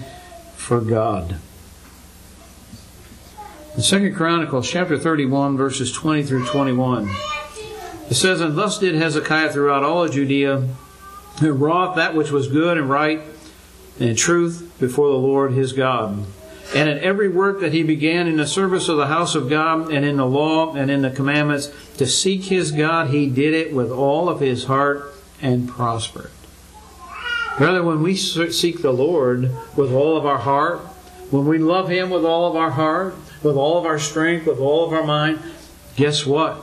for 0.57 0.81
God. 0.81 1.37
In 3.77 3.83
2 3.83 4.14
Chronicles 4.14 4.70
chapter 4.70 4.99
31 4.99 5.59
verses 5.59 5.92
20 5.92 6.23
through 6.23 6.46
21 6.46 7.11
it 8.09 8.14
says, 8.14 8.40
And 8.40 8.57
thus 8.57 8.79
did 8.79 8.94
Hezekiah 8.94 9.53
throughout 9.53 9.85
all 9.85 10.05
of 10.05 10.12
Judea, 10.12 10.66
who 11.40 11.53
wrought 11.53 11.96
that 11.96 12.14
which 12.14 12.31
was 12.31 12.49
good 12.49 12.79
and 12.79 12.88
right 12.88 13.20
and 14.01 14.17
truth 14.17 14.75
before 14.81 15.09
the 15.09 15.19
Lord 15.19 15.53
his 15.53 15.73
God. 15.73 16.25
And 16.75 16.89
in 16.89 16.99
every 16.99 17.29
work 17.29 17.61
that 17.61 17.73
he 17.73 17.83
began 17.83 18.29
in 18.29 18.37
the 18.37 18.47
service 18.47 18.89
of 18.89 18.97
the 18.97 19.09
house 19.09 19.35
of 19.35 19.51
God 19.51 19.93
and 19.93 20.05
in 20.05 20.17
the 20.17 20.27
law 20.27 20.75
and 20.75 20.91
in 20.91 21.03
the 21.03 21.11
commandments 21.11 21.71
to 21.97 22.07
seek 22.07 22.45
his 22.45 22.71
God, 22.71 23.11
he 23.11 23.29
did 23.29 23.55
it 23.55 23.75
with 23.75 23.91
all 23.91 24.29
of 24.29 24.41
his 24.41 24.65
heart 24.65 25.13
and 25.43 25.69
prospered. 25.69 26.31
Rather, 27.59 27.83
when 27.83 28.03
we 28.03 28.15
seek 28.17 28.81
the 28.81 28.93
Lord 28.93 29.51
with 29.77 29.93
all 29.93 30.17
of 30.17 30.25
our 30.25 30.39
heart, 30.39 30.79
when 31.31 31.47
we 31.47 31.59
love 31.59 31.89
him 31.89 32.09
with 32.09 32.25
all 32.25 32.49
of 32.49 32.57
our 32.57 32.71
heart, 32.71 33.15
with 33.43 33.57
all 33.57 33.79
of 33.79 33.85
our 33.85 33.99
strength, 33.99 34.47
with 34.47 34.61
all 34.61 34.87
of 34.87 34.93
our 34.93 35.05
mind, 35.05 35.41
guess 35.97 36.25
what? 36.25 36.63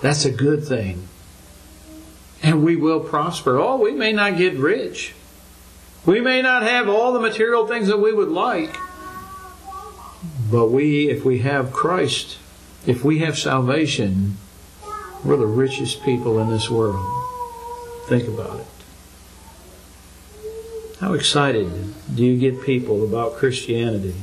That's 0.00 0.24
a 0.24 0.30
good 0.30 0.64
thing. 0.64 1.08
And 2.42 2.64
we 2.64 2.76
will 2.76 3.00
prosper. 3.00 3.58
Oh, 3.58 3.76
we 3.76 3.92
may 3.92 4.12
not 4.12 4.36
get 4.36 4.54
rich. 4.54 5.14
We 6.04 6.20
may 6.20 6.42
not 6.42 6.62
have 6.62 6.88
all 6.88 7.12
the 7.12 7.20
material 7.20 7.66
things 7.66 7.88
that 7.88 7.98
we 7.98 8.12
would 8.12 8.28
like. 8.28 8.76
But 10.50 10.68
we, 10.68 11.08
if 11.08 11.24
we 11.24 11.38
have 11.38 11.72
Christ, 11.72 12.38
if 12.86 13.04
we 13.04 13.20
have 13.20 13.38
salvation, 13.38 14.36
we're 15.24 15.36
the 15.36 15.46
richest 15.46 16.02
people 16.02 16.38
in 16.38 16.50
this 16.50 16.68
world. 16.68 17.04
Think 18.06 18.26
about 18.26 18.60
it. 18.60 18.66
How 21.00 21.14
excited 21.14 21.94
do 22.14 22.24
you 22.24 22.38
get 22.38 22.62
people 22.62 23.04
about 23.04 23.36
Christianity? 23.36 24.14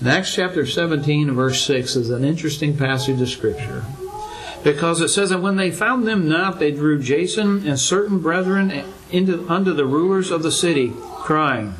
In 0.00 0.06
Acts 0.06 0.34
chapter 0.34 0.66
17 0.66 1.32
verse 1.32 1.64
6 1.64 1.96
is 1.96 2.10
an 2.10 2.24
interesting 2.24 2.76
passage 2.76 3.20
of 3.20 3.28
Scripture. 3.28 3.84
Because 4.62 5.00
it 5.00 5.08
says, 5.08 5.30
that 5.30 5.40
when 5.40 5.56
they 5.56 5.70
found 5.70 6.06
them 6.06 6.28
not, 6.28 6.58
they 6.58 6.72
drew 6.72 7.00
Jason 7.00 7.66
and 7.66 7.78
certain 7.78 8.18
brethren 8.18 8.70
into, 9.10 9.36
the 9.36 9.86
rulers 9.86 10.30
of 10.30 10.42
the 10.42 10.52
city, 10.52 10.92
crying, 11.16 11.74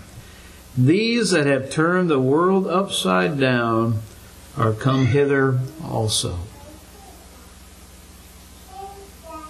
These 0.77 1.31
that 1.31 1.47
have 1.47 1.71
turned 1.71 2.11
the 2.11 2.21
world 2.21 2.67
upside 2.67 3.39
down 3.39 4.01
are 4.57 4.73
come 4.73 5.07
hither 5.07 5.59
also. 5.85 6.39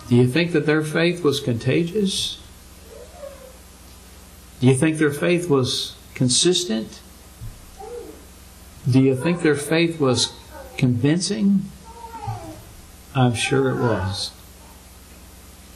Do 0.08 0.14
you 0.14 0.28
think 0.28 0.52
that 0.52 0.66
their 0.66 0.82
faith 0.82 1.24
was 1.24 1.40
contagious? 1.40 2.40
Do 4.60 4.68
you 4.68 4.74
think 4.74 4.98
their 4.98 5.12
faith 5.12 5.50
was 5.50 5.96
consistent? 6.14 7.00
Do 8.88 9.00
you 9.00 9.16
think 9.16 9.42
their 9.42 9.56
faith 9.56 10.00
was 10.00 10.32
convincing? 10.76 11.62
I'm 13.14 13.34
sure 13.34 13.70
it 13.70 13.82
was. 13.82 14.30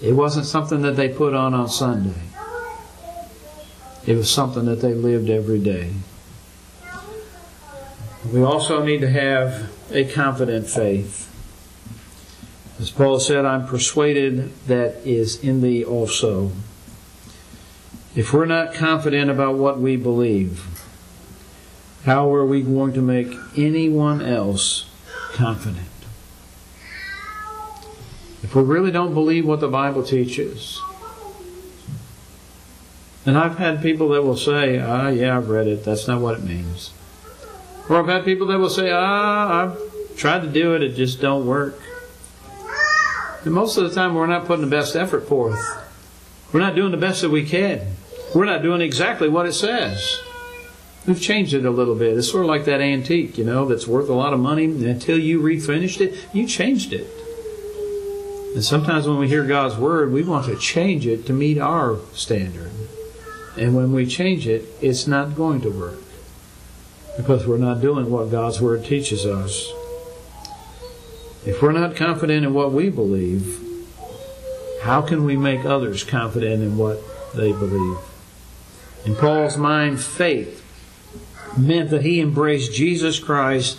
It 0.02 0.12
wasn't 0.12 0.46
something 0.46 0.82
that 0.82 0.96
they 0.96 1.08
put 1.08 1.34
on 1.34 1.52
on 1.52 1.68
Sunday. 1.68 2.20
It 4.06 4.16
was 4.16 4.30
something 4.30 4.64
that 4.64 4.80
they 4.80 4.94
lived 4.94 5.28
every 5.28 5.58
day. 5.58 5.92
We 8.32 8.42
also 8.42 8.82
need 8.82 9.00
to 9.02 9.10
have 9.10 9.70
a 9.92 10.04
confident 10.04 10.68
faith. 10.68 11.26
As 12.78 12.90
Paul 12.90 13.20
said, 13.20 13.44
I'm 13.44 13.66
persuaded 13.66 14.52
that 14.66 15.06
is 15.06 15.42
in 15.44 15.60
thee 15.60 15.84
also. 15.84 16.52
If 18.16 18.32
we're 18.32 18.46
not 18.46 18.72
confident 18.72 19.30
about 19.30 19.56
what 19.56 19.78
we 19.78 19.96
believe, 19.96 20.66
how 22.04 22.34
are 22.34 22.46
we 22.46 22.62
going 22.62 22.94
to 22.94 23.02
make 23.02 23.34
anyone 23.54 24.22
else 24.22 24.86
confident? 25.34 25.89
If 28.42 28.55
we 28.55 28.62
really 28.62 28.90
don't 28.90 29.14
believe 29.14 29.46
what 29.46 29.61
the 29.61 29.68
Bible 29.68 30.03
teaches, 30.03 30.81
and 33.26 33.37
I've 33.37 33.59
had 33.59 33.83
people 33.83 34.09
that 34.11 34.22
will 34.22 34.37
say, 34.37 34.79
ah, 34.79 35.09
yeah, 35.09 35.37
I've 35.37 35.48
read 35.48 35.66
it. 35.66 35.85
That's 35.85 36.09
not 36.09 36.20
what 36.20 36.38
it 36.38 36.44
means. 36.44 36.92
Or 37.88 37.96
I've 37.96 38.07
had 38.07 38.24
people 38.24 38.46
that 38.46 38.59
will 38.59 38.70
say, 38.70 38.90
ah, 38.90 39.62
I've 39.62 40.16
tried 40.16 40.40
to 40.40 40.48
do 40.48 40.74
it. 40.74 40.83
It 40.83 40.94
just 40.94 41.20
don't 41.20 41.46
work. 41.46 41.79
And 43.44 43.53
most 43.53 43.76
of 43.76 43.85
the 43.85 43.94
time, 43.94 44.14
we're 44.14 44.26
not 44.26 44.46
putting 44.46 44.64
the 44.64 44.70
best 44.70 44.96
effort 44.96 45.29
forth. 45.29 45.61
We're 46.53 46.61
not 46.61 46.74
doing 46.74 46.92
the 46.92 46.96
best 46.96 47.20
that 47.20 47.31
we 47.31 47.44
can. 47.44 47.94
We're 48.35 48.46
not 48.46 48.62
doing 48.62 48.81
exactly 48.81 49.29
what 49.29 49.46
it 49.46 49.53
says. 49.53 50.20
We've 51.07 51.20
changed 51.20 51.55
it 51.55 51.64
a 51.64 51.70
little 51.70 51.94
bit. 51.94 52.16
It's 52.16 52.31
sort 52.31 52.44
of 52.44 52.48
like 52.48 52.64
that 52.66 52.81
antique, 52.81 53.38
you 53.38 53.44
know, 53.44 53.66
that's 53.66 53.87
worth 53.87 54.09
a 54.09 54.14
lot 54.14 54.33
of 54.33 54.40
money. 54.40 54.64
Until 54.64 55.18
you 55.18 55.40
refinished 55.40 56.00
it, 56.00 56.16
you 56.33 56.46
changed 56.46 56.92
it. 56.92 57.07
And 58.54 58.64
sometimes 58.64 59.06
when 59.06 59.18
we 59.18 59.28
hear 59.28 59.44
God's 59.44 59.76
word, 59.76 60.12
we 60.12 60.22
want 60.22 60.46
to 60.46 60.56
change 60.56 61.06
it 61.06 61.26
to 61.26 61.32
meet 61.32 61.58
our 61.58 61.98
standard. 62.12 62.72
And 63.56 63.76
when 63.76 63.92
we 63.92 64.06
change 64.06 64.46
it, 64.46 64.64
it's 64.80 65.06
not 65.06 65.36
going 65.36 65.60
to 65.62 65.70
work 65.70 66.02
because 67.16 67.46
we're 67.46 67.58
not 67.58 67.80
doing 67.80 68.10
what 68.10 68.30
God's 68.30 68.60
Word 68.60 68.84
teaches 68.84 69.26
us. 69.26 69.72
If 71.44 71.62
we're 71.62 71.72
not 71.72 71.96
confident 71.96 72.44
in 72.44 72.54
what 72.54 72.72
we 72.72 72.90
believe, 72.90 73.60
how 74.82 75.02
can 75.02 75.24
we 75.24 75.36
make 75.36 75.64
others 75.64 76.04
confident 76.04 76.62
in 76.62 76.76
what 76.76 77.00
they 77.34 77.52
believe? 77.52 77.98
In 79.04 79.14
Paul's 79.16 79.56
mind, 79.56 80.00
faith 80.00 80.64
meant 81.56 81.90
that 81.90 82.02
he 82.02 82.20
embraced 82.20 82.72
Jesus 82.72 83.18
Christ 83.18 83.78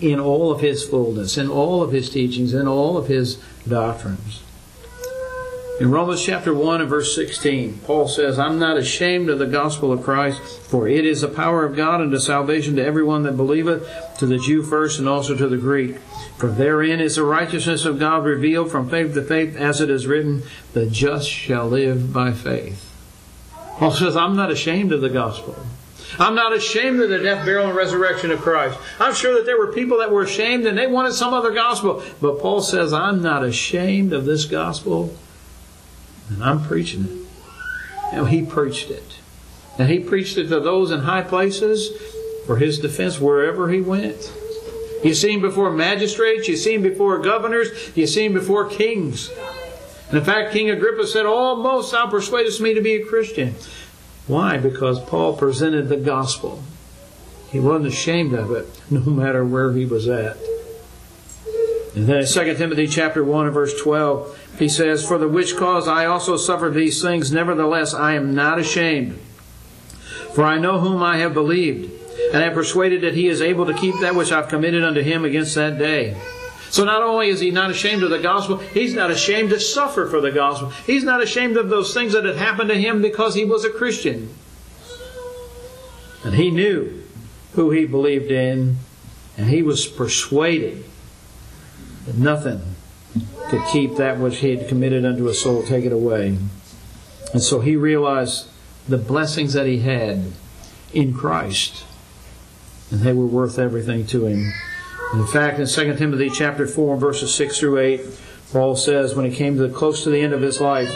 in 0.00 0.18
all 0.18 0.50
of 0.50 0.60
his 0.60 0.86
fullness, 0.86 1.38
in 1.38 1.48
all 1.48 1.82
of 1.82 1.92
his 1.92 2.10
teachings, 2.10 2.52
in 2.52 2.66
all 2.66 2.96
of 2.96 3.06
his 3.06 3.42
doctrines. 3.68 4.42
In 5.80 5.90
Romans 5.90 6.22
chapter 6.22 6.54
1 6.54 6.82
and 6.82 6.90
verse 6.90 7.14
16, 7.14 7.80
Paul 7.84 8.06
says, 8.06 8.38
I'm 8.38 8.58
not 8.58 8.76
ashamed 8.76 9.28
of 9.30 9.38
the 9.38 9.46
gospel 9.46 9.90
of 9.90 10.02
Christ, 10.02 10.40
for 10.40 10.86
it 10.86 11.04
is 11.04 11.22
the 11.22 11.28
power 11.28 11.64
of 11.64 11.74
God 11.74 12.00
unto 12.00 12.18
salvation 12.18 12.76
to 12.76 12.84
everyone 12.84 13.22
that 13.22 13.36
believeth, 13.36 13.88
to 14.18 14.26
the 14.26 14.38
Jew 14.38 14.62
first 14.62 14.98
and 14.98 15.08
also 15.08 15.34
to 15.34 15.48
the 15.48 15.56
Greek. 15.56 15.96
For 16.36 16.48
therein 16.48 17.00
is 17.00 17.16
the 17.16 17.24
righteousness 17.24 17.84
of 17.84 17.98
God 17.98 18.24
revealed 18.24 18.70
from 18.70 18.90
faith 18.90 19.14
to 19.14 19.22
faith, 19.22 19.56
as 19.56 19.80
it 19.80 19.90
is 19.90 20.06
written, 20.06 20.42
the 20.72 20.86
just 20.86 21.28
shall 21.28 21.66
live 21.66 22.12
by 22.12 22.32
faith. 22.32 22.88
Paul 23.78 23.92
says, 23.92 24.14
I'm 24.14 24.36
not 24.36 24.52
ashamed 24.52 24.92
of 24.92 25.00
the 25.00 25.08
gospel. 25.08 25.56
I'm 26.18 26.34
not 26.34 26.52
ashamed 26.52 27.00
of 27.00 27.10
the 27.10 27.18
death, 27.18 27.44
burial, 27.44 27.68
and 27.68 27.76
resurrection 27.76 28.30
of 28.30 28.40
Christ. 28.40 28.78
I'm 29.00 29.14
sure 29.14 29.34
that 29.34 29.46
there 29.46 29.58
were 29.58 29.72
people 29.72 29.98
that 29.98 30.10
were 30.10 30.22
ashamed 30.22 30.66
and 30.66 30.76
they 30.76 30.86
wanted 30.86 31.14
some 31.14 31.32
other 31.32 31.52
gospel. 31.52 32.02
But 32.20 32.40
Paul 32.40 32.60
says, 32.60 32.92
I'm 32.92 33.22
not 33.22 33.44
ashamed 33.44 34.12
of 34.12 34.24
this 34.24 34.44
gospel 34.44 35.16
and 36.28 36.42
I'm 36.42 36.62
preaching 36.62 37.04
it. 37.04 38.16
And 38.16 38.28
he 38.28 38.42
preached 38.42 38.90
it. 38.90 39.18
And 39.78 39.88
he 39.88 40.00
preached 40.00 40.36
it 40.36 40.48
to 40.48 40.60
those 40.60 40.90
in 40.90 41.00
high 41.00 41.22
places 41.22 41.90
for 42.46 42.56
his 42.56 42.78
defense 42.78 43.18
wherever 43.18 43.70
he 43.70 43.80
went. 43.80 44.32
You 45.02 45.14
see 45.14 45.32
him 45.32 45.40
before 45.40 45.70
magistrates, 45.70 46.46
you 46.46 46.56
see 46.56 46.74
him 46.74 46.82
before 46.82 47.18
governors, 47.18 47.68
you 47.96 48.06
see 48.06 48.26
him 48.26 48.34
before 48.34 48.68
kings. 48.68 49.30
And 50.08 50.18
in 50.18 50.24
fact, 50.24 50.52
King 50.52 50.70
Agrippa 50.70 51.06
said, 51.06 51.26
Almost 51.26 51.92
thou 51.92 52.06
persuadest 52.06 52.60
me 52.60 52.74
to 52.74 52.80
be 52.80 52.94
a 52.96 53.04
Christian. 53.04 53.54
Why? 54.26 54.56
Because 54.56 55.00
Paul 55.00 55.36
presented 55.36 55.88
the 55.88 55.96
gospel. 55.96 56.62
He 57.50 57.60
wasn't 57.60 57.88
ashamed 57.88 58.32
of 58.32 58.50
it, 58.52 58.68
no 58.90 59.00
matter 59.00 59.44
where 59.44 59.72
he 59.72 59.84
was 59.84 60.08
at. 60.08 60.36
And 61.94 62.06
then 62.06 62.18
in 62.18 62.26
2 62.26 62.56
Timothy 62.56 62.86
chapter 62.86 63.22
1 63.22 63.46
and 63.46 63.54
verse 63.54 63.78
12, 63.80 64.56
he 64.58 64.68
says, 64.68 65.06
For 65.06 65.18
the 65.18 65.28
which 65.28 65.56
cause 65.56 65.86
I 65.86 66.06
also 66.06 66.36
suffer 66.36 66.70
these 66.70 67.02
things, 67.02 67.30
nevertheless 67.30 67.92
I 67.92 68.14
am 68.14 68.34
not 68.34 68.58
ashamed. 68.58 69.18
For 70.34 70.44
I 70.44 70.58
know 70.58 70.80
whom 70.80 71.02
I 71.02 71.18
have 71.18 71.34
believed, 71.34 71.92
and 72.32 72.42
am 72.42 72.54
persuaded 72.54 73.02
that 73.02 73.14
he 73.14 73.28
is 73.28 73.42
able 73.42 73.66
to 73.66 73.74
keep 73.74 73.94
that 74.00 74.14
which 74.14 74.32
I've 74.32 74.48
committed 74.48 74.82
unto 74.82 75.02
him 75.02 75.26
against 75.26 75.54
that 75.56 75.78
day. 75.78 76.16
So 76.72 76.84
not 76.84 77.02
only 77.02 77.28
is 77.28 77.40
he 77.40 77.50
not 77.50 77.70
ashamed 77.70 78.02
of 78.02 78.08
the 78.08 78.18
gospel, 78.18 78.56
he's 78.56 78.94
not 78.94 79.10
ashamed 79.10 79.50
to 79.50 79.60
suffer 79.60 80.06
for 80.06 80.22
the 80.22 80.30
gospel. 80.30 80.70
He's 80.70 81.04
not 81.04 81.22
ashamed 81.22 81.58
of 81.58 81.68
those 81.68 81.92
things 81.92 82.14
that 82.14 82.24
had 82.24 82.36
happened 82.36 82.70
to 82.70 82.80
him 82.80 83.02
because 83.02 83.34
he 83.34 83.44
was 83.44 83.66
a 83.66 83.68
Christian. 83.68 84.34
And 86.24 86.34
he 86.34 86.50
knew 86.50 87.02
who 87.52 87.72
he 87.72 87.84
believed 87.84 88.30
in, 88.30 88.78
and 89.36 89.50
he 89.50 89.62
was 89.62 89.86
persuaded 89.86 90.82
that 92.06 92.16
nothing 92.16 92.62
could 93.50 93.62
keep 93.70 93.96
that 93.96 94.18
which 94.18 94.38
he 94.38 94.56
had 94.56 94.66
committed 94.66 95.04
unto 95.04 95.28
a 95.28 95.34
soul, 95.34 95.62
take 95.62 95.84
it 95.84 95.92
away. 95.92 96.38
And 97.34 97.42
so 97.42 97.60
he 97.60 97.76
realized 97.76 98.48
the 98.88 98.96
blessings 98.96 99.52
that 99.52 99.66
he 99.66 99.80
had 99.80 100.32
in 100.94 101.12
Christ, 101.12 101.84
and 102.90 103.00
they 103.00 103.12
were 103.12 103.26
worth 103.26 103.58
everything 103.58 104.06
to 104.06 104.24
him. 104.24 104.54
In 105.14 105.26
fact, 105.26 105.58
in 105.58 105.66
2 105.66 105.96
Timothy 105.96 106.30
chapter 106.30 106.66
4, 106.66 106.96
verses 106.96 107.34
6 107.34 107.58
through 107.58 107.78
8, 107.78 108.00
Paul 108.50 108.76
says, 108.76 109.14
when 109.14 109.30
he 109.30 109.36
came 109.36 109.56
to 109.56 109.66
the, 109.66 109.74
close 109.74 110.04
to 110.04 110.10
the 110.10 110.20
end 110.20 110.32
of 110.32 110.40
his 110.40 110.60
life, 110.60 110.90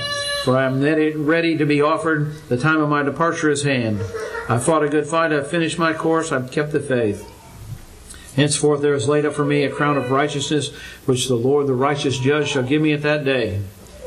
For 0.44 0.56
I 0.56 0.64
am 0.64 0.80
ready 0.82 1.58
to 1.58 1.66
be 1.66 1.82
offered, 1.82 2.32
the 2.48 2.56
time 2.56 2.80
of 2.80 2.88
my 2.88 3.02
departure 3.02 3.50
is 3.50 3.64
hand. 3.64 4.00
I 4.48 4.58
fought 4.58 4.84
a 4.84 4.88
good 4.88 5.06
fight, 5.06 5.32
I've 5.32 5.50
finished 5.50 5.78
my 5.78 5.92
course, 5.92 6.32
I've 6.32 6.50
kept 6.50 6.72
the 6.72 6.80
faith. 6.80 7.30
Henceforth 8.36 8.80
there 8.80 8.94
is 8.94 9.08
laid 9.08 9.26
up 9.26 9.34
for 9.34 9.44
me 9.44 9.64
a 9.64 9.70
crown 9.70 9.96
of 9.96 10.10
righteousness, 10.10 10.72
which 11.04 11.28
the 11.28 11.34
Lord 11.34 11.66
the 11.66 11.74
righteous 11.74 12.18
judge 12.18 12.48
shall 12.48 12.62
give 12.62 12.80
me 12.80 12.92
at 12.92 13.02
that 13.02 13.24
day, 13.24 13.60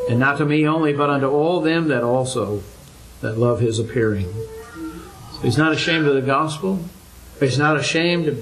and 0.10 0.20
not 0.20 0.38
to 0.38 0.46
me 0.46 0.68
only, 0.68 0.94
but 0.94 1.10
unto 1.10 1.28
all 1.28 1.62
them 1.62 1.88
that 1.90 2.04
also 2.04 2.64
that 3.22 3.38
love 3.38 3.60
his 3.60 3.78
appearing. 3.78 4.32
So 5.34 5.40
he's 5.42 5.58
not 5.58 5.74
ashamed 5.74 6.08
of 6.08 6.16
the 6.16 6.22
gospel. 6.22 6.80
He's 7.40 7.60
not 7.60 7.78
ashamed 7.78 8.42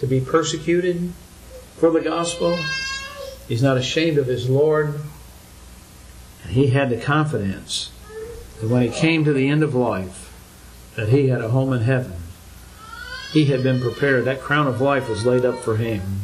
to 0.00 0.06
be 0.06 0.20
persecuted 0.20 1.12
for 1.76 1.90
the 1.90 2.00
gospel. 2.00 2.58
He's 3.46 3.62
not 3.62 3.76
ashamed 3.76 4.18
of 4.18 4.26
his 4.26 4.48
Lord. 4.48 5.00
And 6.42 6.52
he 6.52 6.68
had 6.68 6.90
the 6.90 7.00
confidence 7.00 7.90
that 8.60 8.68
when 8.68 8.82
he 8.82 8.88
came 8.88 9.24
to 9.24 9.32
the 9.32 9.48
end 9.48 9.62
of 9.62 9.74
life, 9.74 10.32
that 10.96 11.08
he 11.08 11.28
had 11.28 11.40
a 11.40 11.48
home 11.48 11.72
in 11.72 11.82
heaven 11.82 12.18
he 13.32 13.46
had 13.46 13.62
been 13.62 13.80
prepared. 13.80 14.24
That 14.24 14.40
crown 14.40 14.66
of 14.66 14.80
life 14.80 15.08
was 15.08 15.26
laid 15.26 15.44
up 15.44 15.58
for 15.58 15.76
him. 15.76 16.20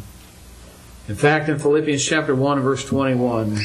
In 1.09 1.15
fact, 1.15 1.49
in 1.49 1.59
Philippians 1.59 2.05
chapter 2.05 2.35
1, 2.35 2.61
verse 2.61 2.85
21, 2.85 3.59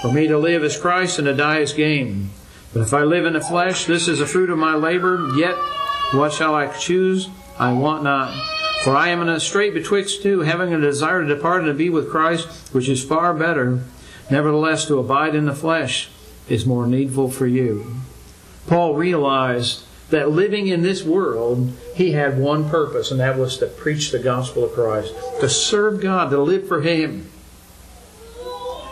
for 0.00 0.12
me 0.12 0.28
to 0.28 0.38
live 0.38 0.62
is 0.62 0.76
Christ 0.76 1.18
and 1.18 1.26
to 1.26 1.34
die 1.34 1.58
is 1.58 1.72
gain. 1.72 2.30
But 2.72 2.82
if 2.82 2.94
I 2.94 3.02
live 3.02 3.26
in 3.26 3.32
the 3.32 3.40
flesh, 3.40 3.86
this 3.86 4.06
is 4.06 4.20
the 4.20 4.26
fruit 4.26 4.50
of 4.50 4.58
my 4.58 4.74
labor. 4.74 5.32
Yet, 5.36 5.56
what 6.12 6.32
shall 6.32 6.54
I 6.54 6.68
choose? 6.68 7.28
I 7.58 7.72
want 7.72 8.04
not. 8.04 8.57
For 8.84 8.94
I 8.94 9.08
am 9.08 9.20
in 9.20 9.28
a 9.28 9.40
strait 9.40 9.74
betwixt 9.74 10.22
two, 10.22 10.40
having 10.40 10.72
a 10.72 10.80
desire 10.80 11.22
to 11.22 11.34
depart 11.34 11.62
and 11.62 11.68
to 11.68 11.74
be 11.74 11.90
with 11.90 12.10
Christ, 12.10 12.48
which 12.72 12.88
is 12.88 13.04
far 13.04 13.34
better. 13.34 13.80
Nevertheless, 14.30 14.86
to 14.86 14.98
abide 14.98 15.34
in 15.34 15.46
the 15.46 15.54
flesh 15.54 16.08
is 16.48 16.64
more 16.64 16.86
needful 16.86 17.30
for 17.30 17.46
you. 17.46 17.96
Paul 18.66 18.94
realized 18.94 19.84
that 20.10 20.30
living 20.30 20.68
in 20.68 20.82
this 20.82 21.02
world, 21.02 21.72
he 21.94 22.12
had 22.12 22.38
one 22.38 22.68
purpose, 22.70 23.10
and 23.10 23.20
that 23.20 23.38
was 23.38 23.58
to 23.58 23.66
preach 23.66 24.10
the 24.10 24.18
gospel 24.18 24.64
of 24.64 24.72
Christ, 24.72 25.12
to 25.40 25.48
serve 25.48 26.00
God, 26.00 26.30
to 26.30 26.40
live 26.40 26.66
for 26.66 26.80
Him. 26.80 27.30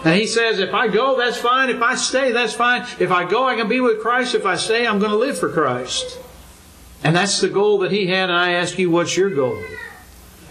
And 0.05 0.15
he 0.15 0.27
says, 0.27 0.59
if 0.59 0.75
I 0.75 0.89
go, 0.89 1.17
that's 1.17 1.39
fine. 1.39 1.71
If 1.71 1.83
I 1.83 1.95
stay, 1.95 2.33
that's 2.33 2.53
fine. 2.53 2.87
If 3.01 3.11
I 3.11 3.29
go, 3.29 3.45
I 3.45 3.57
can 3.57 3.69
be 3.69 3.81
with 3.81 4.01
Christ. 4.01 4.35
If 4.35 4.47
I 4.47 4.57
stay, 4.57 4.87
I'm 4.87 4.99
going 4.99 5.11
to 5.11 5.17
live 5.17 5.39
for 5.39 5.51
Christ. 5.51 6.19
And 7.05 7.15
that's 7.15 7.41
the 7.41 7.49
goal 7.49 7.79
that 7.79 7.93
he 7.93 8.07
had, 8.07 8.31
and 8.31 8.39
I 8.39 8.53
ask 8.53 8.79
you, 8.79 8.91
what's 8.91 9.17
your 9.17 9.31
goal? 9.31 9.63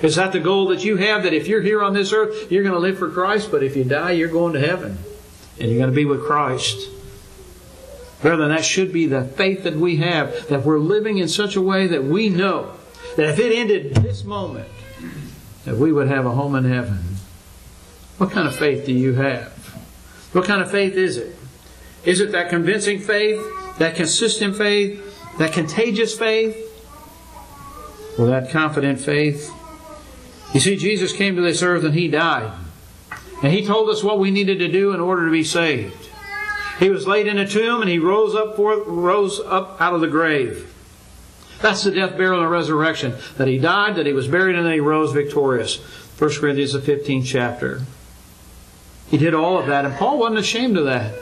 Is 0.01 0.15
that 0.15 0.31
the 0.31 0.39
goal 0.39 0.67
that 0.67 0.83
you 0.83 0.97
have 0.97 1.23
that 1.23 1.33
if 1.33 1.47
you're 1.47 1.61
here 1.61 1.81
on 1.81 1.93
this 1.93 2.13
earth, 2.13 2.51
you're 2.51 2.63
going 2.63 2.75
to 2.75 2.79
live 2.79 2.99
for 2.99 3.09
Christ, 3.09 3.49
but 3.51 3.63
if 3.63 3.75
you 3.75 3.83
die, 3.83 4.11
you're 4.11 4.29
going 4.29 4.53
to 4.53 4.59
heaven 4.59 4.97
and 5.59 5.69
you're 5.69 5.79
going 5.79 5.89
to 5.89 5.95
be 5.95 6.05
with 6.05 6.23
Christ? 6.23 6.89
Brethren, 8.21 8.49
that 8.49 8.65
should 8.65 8.91
be 8.91 9.05
the 9.05 9.23
faith 9.23 9.63
that 9.63 9.75
we 9.75 9.97
have, 9.97 10.47
that 10.47 10.63
we're 10.63 10.79
living 10.79 11.17
in 11.17 11.27
such 11.27 11.55
a 11.55 11.61
way 11.61 11.87
that 11.87 12.03
we 12.03 12.29
know 12.29 12.73
that 13.15 13.29
if 13.29 13.39
it 13.39 13.53
ended 13.53 13.95
this 13.95 14.23
moment, 14.23 14.67
that 15.63 15.77
we 15.77 15.91
would 15.91 16.07
have 16.07 16.25
a 16.25 16.31
home 16.31 16.55
in 16.55 16.65
heaven. 16.65 16.99
What 18.17 18.31
kind 18.31 18.47
of 18.47 18.55
faith 18.55 18.85
do 18.85 18.93
you 18.93 19.13
have? 19.13 19.51
What 20.31 20.45
kind 20.45 20.61
of 20.61 20.71
faith 20.71 20.93
is 20.95 21.17
it? 21.17 21.35
Is 22.03 22.19
it 22.19 22.31
that 22.31 22.49
convincing 22.49 22.99
faith, 22.99 23.41
that 23.77 23.95
consistent 23.95 24.55
faith, 24.55 25.04
that 25.37 25.53
contagious 25.53 26.17
faith, 26.17 26.55
or 28.17 28.27
that 28.27 28.49
confident 28.49 28.99
faith? 28.99 29.51
You 30.53 30.59
see, 30.59 30.77
Jesus 30.77 31.11
came 31.11 31.35
to 31.35 31.41
this 31.41 31.61
earth 31.61 31.83
and 31.83 31.93
He 31.93 32.07
died. 32.07 32.51
And 33.43 33.51
He 33.51 33.65
told 33.65 33.89
us 33.89 34.03
what 34.03 34.19
we 34.19 34.31
needed 34.31 34.59
to 34.59 34.71
do 34.71 34.93
in 34.93 35.01
order 35.01 35.25
to 35.25 35.31
be 35.31 35.43
saved. 35.43 36.09
He 36.79 36.89
was 36.89 37.07
laid 37.07 37.27
in 37.27 37.37
a 37.37 37.47
tomb 37.47 37.81
and 37.81 37.89
He 37.89 37.99
rose 37.99 38.35
up, 38.35 38.55
forth, 38.55 38.87
rose 38.87 39.39
up 39.39 39.79
out 39.81 39.93
of 39.93 40.01
the 40.01 40.07
grave. 40.07 40.73
That's 41.61 41.83
the 41.83 41.91
death, 41.91 42.17
burial, 42.17 42.41
and 42.41 42.51
resurrection. 42.51 43.15
That 43.37 43.47
He 43.47 43.57
died, 43.57 43.95
that 43.95 44.05
He 44.05 44.13
was 44.13 44.27
buried, 44.27 44.55
and 44.55 44.65
that 44.65 44.73
He 44.73 44.79
rose 44.79 45.11
victorious. 45.11 45.77
1 46.17 46.29
Corinthians, 46.39 46.73
the 46.73 46.79
15th 46.79 47.25
chapter. 47.25 47.81
He 49.09 49.17
did 49.17 49.33
all 49.33 49.57
of 49.57 49.67
that, 49.67 49.85
and 49.85 49.95
Paul 49.95 50.19
wasn't 50.19 50.39
ashamed 50.39 50.77
of 50.77 50.85
that. 50.85 51.13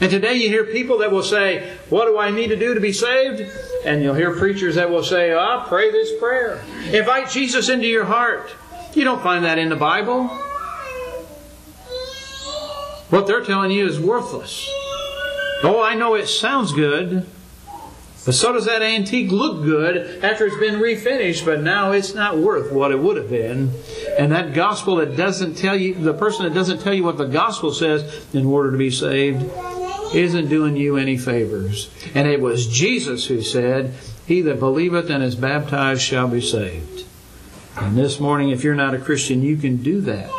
And 0.00 0.10
today 0.10 0.34
you 0.34 0.48
hear 0.48 0.64
people 0.64 0.98
that 0.98 1.10
will 1.10 1.24
say, 1.24 1.76
What 1.88 2.04
do 2.06 2.18
I 2.18 2.30
need 2.30 2.48
to 2.48 2.56
do 2.56 2.74
to 2.74 2.80
be 2.80 2.92
saved? 2.92 3.42
And 3.84 4.02
you'll 4.02 4.14
hear 4.14 4.36
preachers 4.36 4.76
that 4.76 4.90
will 4.90 5.02
say, 5.02 5.32
Ah, 5.32 5.64
oh, 5.64 5.68
pray 5.68 5.90
this 5.90 6.16
prayer. 6.18 6.62
Invite 6.92 7.30
Jesus 7.30 7.68
into 7.68 7.86
your 7.86 8.04
heart. 8.04 8.54
You 8.94 9.04
don't 9.04 9.22
find 9.22 9.44
that 9.44 9.58
in 9.58 9.68
the 9.68 9.76
Bible. 9.76 10.28
What 13.10 13.26
they're 13.26 13.44
telling 13.44 13.70
you 13.70 13.86
is 13.86 13.98
worthless. 13.98 14.68
Oh, 15.64 15.82
I 15.82 15.94
know 15.94 16.14
it 16.14 16.28
sounds 16.28 16.72
good, 16.72 17.26
but 18.24 18.34
so 18.34 18.52
does 18.52 18.66
that 18.66 18.82
antique 18.82 19.32
look 19.32 19.64
good 19.64 20.22
after 20.22 20.46
it's 20.46 20.58
been 20.58 20.74
refinished, 20.74 21.44
but 21.44 21.62
now 21.62 21.92
it's 21.92 22.14
not 22.14 22.36
worth 22.36 22.70
what 22.70 22.92
it 22.92 22.98
would 22.98 23.16
have 23.16 23.30
been. 23.30 23.72
And 24.18 24.30
that 24.30 24.52
gospel 24.52 24.96
that 24.96 25.16
doesn't 25.16 25.54
tell 25.54 25.74
you, 25.74 25.94
the 25.94 26.12
person 26.12 26.44
that 26.44 26.54
doesn't 26.54 26.80
tell 26.80 26.94
you 26.94 27.02
what 27.02 27.16
the 27.16 27.26
gospel 27.26 27.72
says 27.72 28.26
in 28.34 28.46
order 28.46 28.70
to 28.70 28.76
be 28.76 28.90
saved, 28.90 29.50
isn't 30.14 30.48
doing 30.48 30.76
you 30.76 30.96
any 30.96 31.16
favors. 31.16 31.90
And 32.14 32.28
it 32.28 32.40
was 32.40 32.66
Jesus 32.66 33.26
who 33.26 33.42
said, 33.42 33.94
He 34.26 34.40
that 34.42 34.60
believeth 34.60 35.10
and 35.10 35.22
is 35.22 35.34
baptized 35.34 36.02
shall 36.02 36.28
be 36.28 36.40
saved. 36.40 37.04
And 37.76 37.96
this 37.96 38.18
morning, 38.18 38.50
if 38.50 38.64
you're 38.64 38.74
not 38.74 38.94
a 38.94 38.98
Christian, 38.98 39.42
you 39.42 39.56
can 39.56 39.76
do 39.78 40.00
that. 40.02 40.30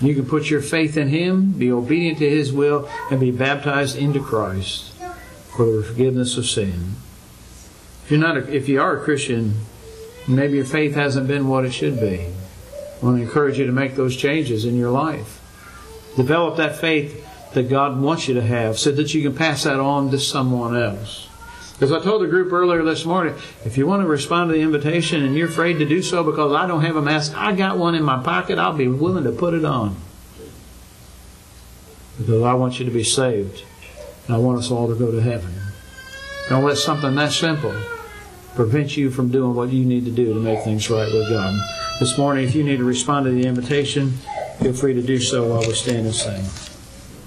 You 0.00 0.14
can 0.14 0.26
put 0.26 0.48
your 0.48 0.60
faith 0.60 0.96
in 0.96 1.08
Him, 1.08 1.52
be 1.52 1.72
obedient 1.72 2.18
to 2.18 2.28
His 2.28 2.52
will, 2.52 2.88
and 3.10 3.18
be 3.18 3.32
baptized 3.32 3.96
into 3.96 4.22
Christ 4.22 4.92
for 5.56 5.66
the 5.66 5.82
forgiveness 5.82 6.36
of 6.36 6.46
sin. 6.46 6.94
If 8.04 8.12
you're 8.12 8.20
not, 8.20 8.36
a, 8.36 8.54
if 8.54 8.68
you 8.68 8.80
are 8.80 8.96
a 8.96 9.04
Christian, 9.04 9.54
maybe 10.28 10.56
your 10.56 10.64
faith 10.64 10.94
hasn't 10.94 11.26
been 11.26 11.48
what 11.48 11.64
it 11.64 11.72
should 11.72 11.98
be. 11.98 12.26
I 12.26 13.04
want 13.04 13.16
to 13.16 13.22
encourage 13.22 13.58
you 13.58 13.66
to 13.66 13.72
make 13.72 13.96
those 13.96 14.16
changes 14.16 14.64
in 14.64 14.76
your 14.76 14.90
life. 14.90 15.40
Develop 16.16 16.56
that 16.56 16.76
faith 16.76 17.27
that 17.54 17.68
God 17.68 18.00
wants 18.00 18.28
you 18.28 18.34
to 18.34 18.42
have 18.42 18.78
so 18.78 18.92
that 18.92 19.14
you 19.14 19.22
can 19.22 19.36
pass 19.36 19.64
that 19.64 19.80
on 19.80 20.10
to 20.10 20.18
someone 20.18 20.76
else. 20.76 21.28
As 21.80 21.92
I 21.92 22.00
told 22.00 22.22
the 22.22 22.26
group 22.26 22.52
earlier 22.52 22.82
this 22.82 23.04
morning, 23.04 23.34
if 23.64 23.78
you 23.78 23.86
want 23.86 24.02
to 24.02 24.08
respond 24.08 24.50
to 24.50 24.54
the 24.54 24.62
invitation 24.62 25.24
and 25.24 25.36
you're 25.36 25.48
afraid 25.48 25.74
to 25.74 25.84
do 25.84 26.02
so 26.02 26.24
because 26.24 26.52
I 26.52 26.66
don't 26.66 26.82
have 26.82 26.96
a 26.96 27.02
mask, 27.02 27.34
I 27.36 27.52
got 27.52 27.78
one 27.78 27.94
in 27.94 28.02
my 28.02 28.20
pocket, 28.22 28.58
I'll 28.58 28.76
be 28.76 28.88
willing 28.88 29.24
to 29.24 29.32
put 29.32 29.54
it 29.54 29.64
on. 29.64 29.96
Because 32.18 32.42
I 32.42 32.54
want 32.54 32.80
you 32.80 32.84
to 32.84 32.90
be 32.90 33.04
saved. 33.04 33.62
And 34.26 34.34
I 34.34 34.38
want 34.38 34.58
us 34.58 34.72
all 34.72 34.88
to 34.88 34.94
go 34.96 35.12
to 35.12 35.22
heaven. 35.22 35.54
Don't 36.48 36.64
let 36.64 36.78
something 36.78 37.14
that 37.14 37.30
simple 37.30 37.80
prevent 38.56 38.96
you 38.96 39.08
from 39.08 39.30
doing 39.30 39.54
what 39.54 39.70
you 39.70 39.84
need 39.84 40.04
to 40.04 40.10
do 40.10 40.34
to 40.34 40.40
make 40.40 40.64
things 40.64 40.90
right 40.90 41.12
with 41.12 41.30
God. 41.30 41.54
This 42.00 42.18
morning, 42.18 42.44
if 42.44 42.56
you 42.56 42.64
need 42.64 42.78
to 42.78 42.84
respond 42.84 43.26
to 43.26 43.30
the 43.30 43.46
invitation, 43.46 44.14
feel 44.60 44.72
free 44.72 44.94
to 44.94 45.02
do 45.02 45.20
so 45.20 45.46
while 45.46 45.60
we 45.60 45.74
stand 45.74 46.06
and 46.06 46.14
sing. 46.14 46.67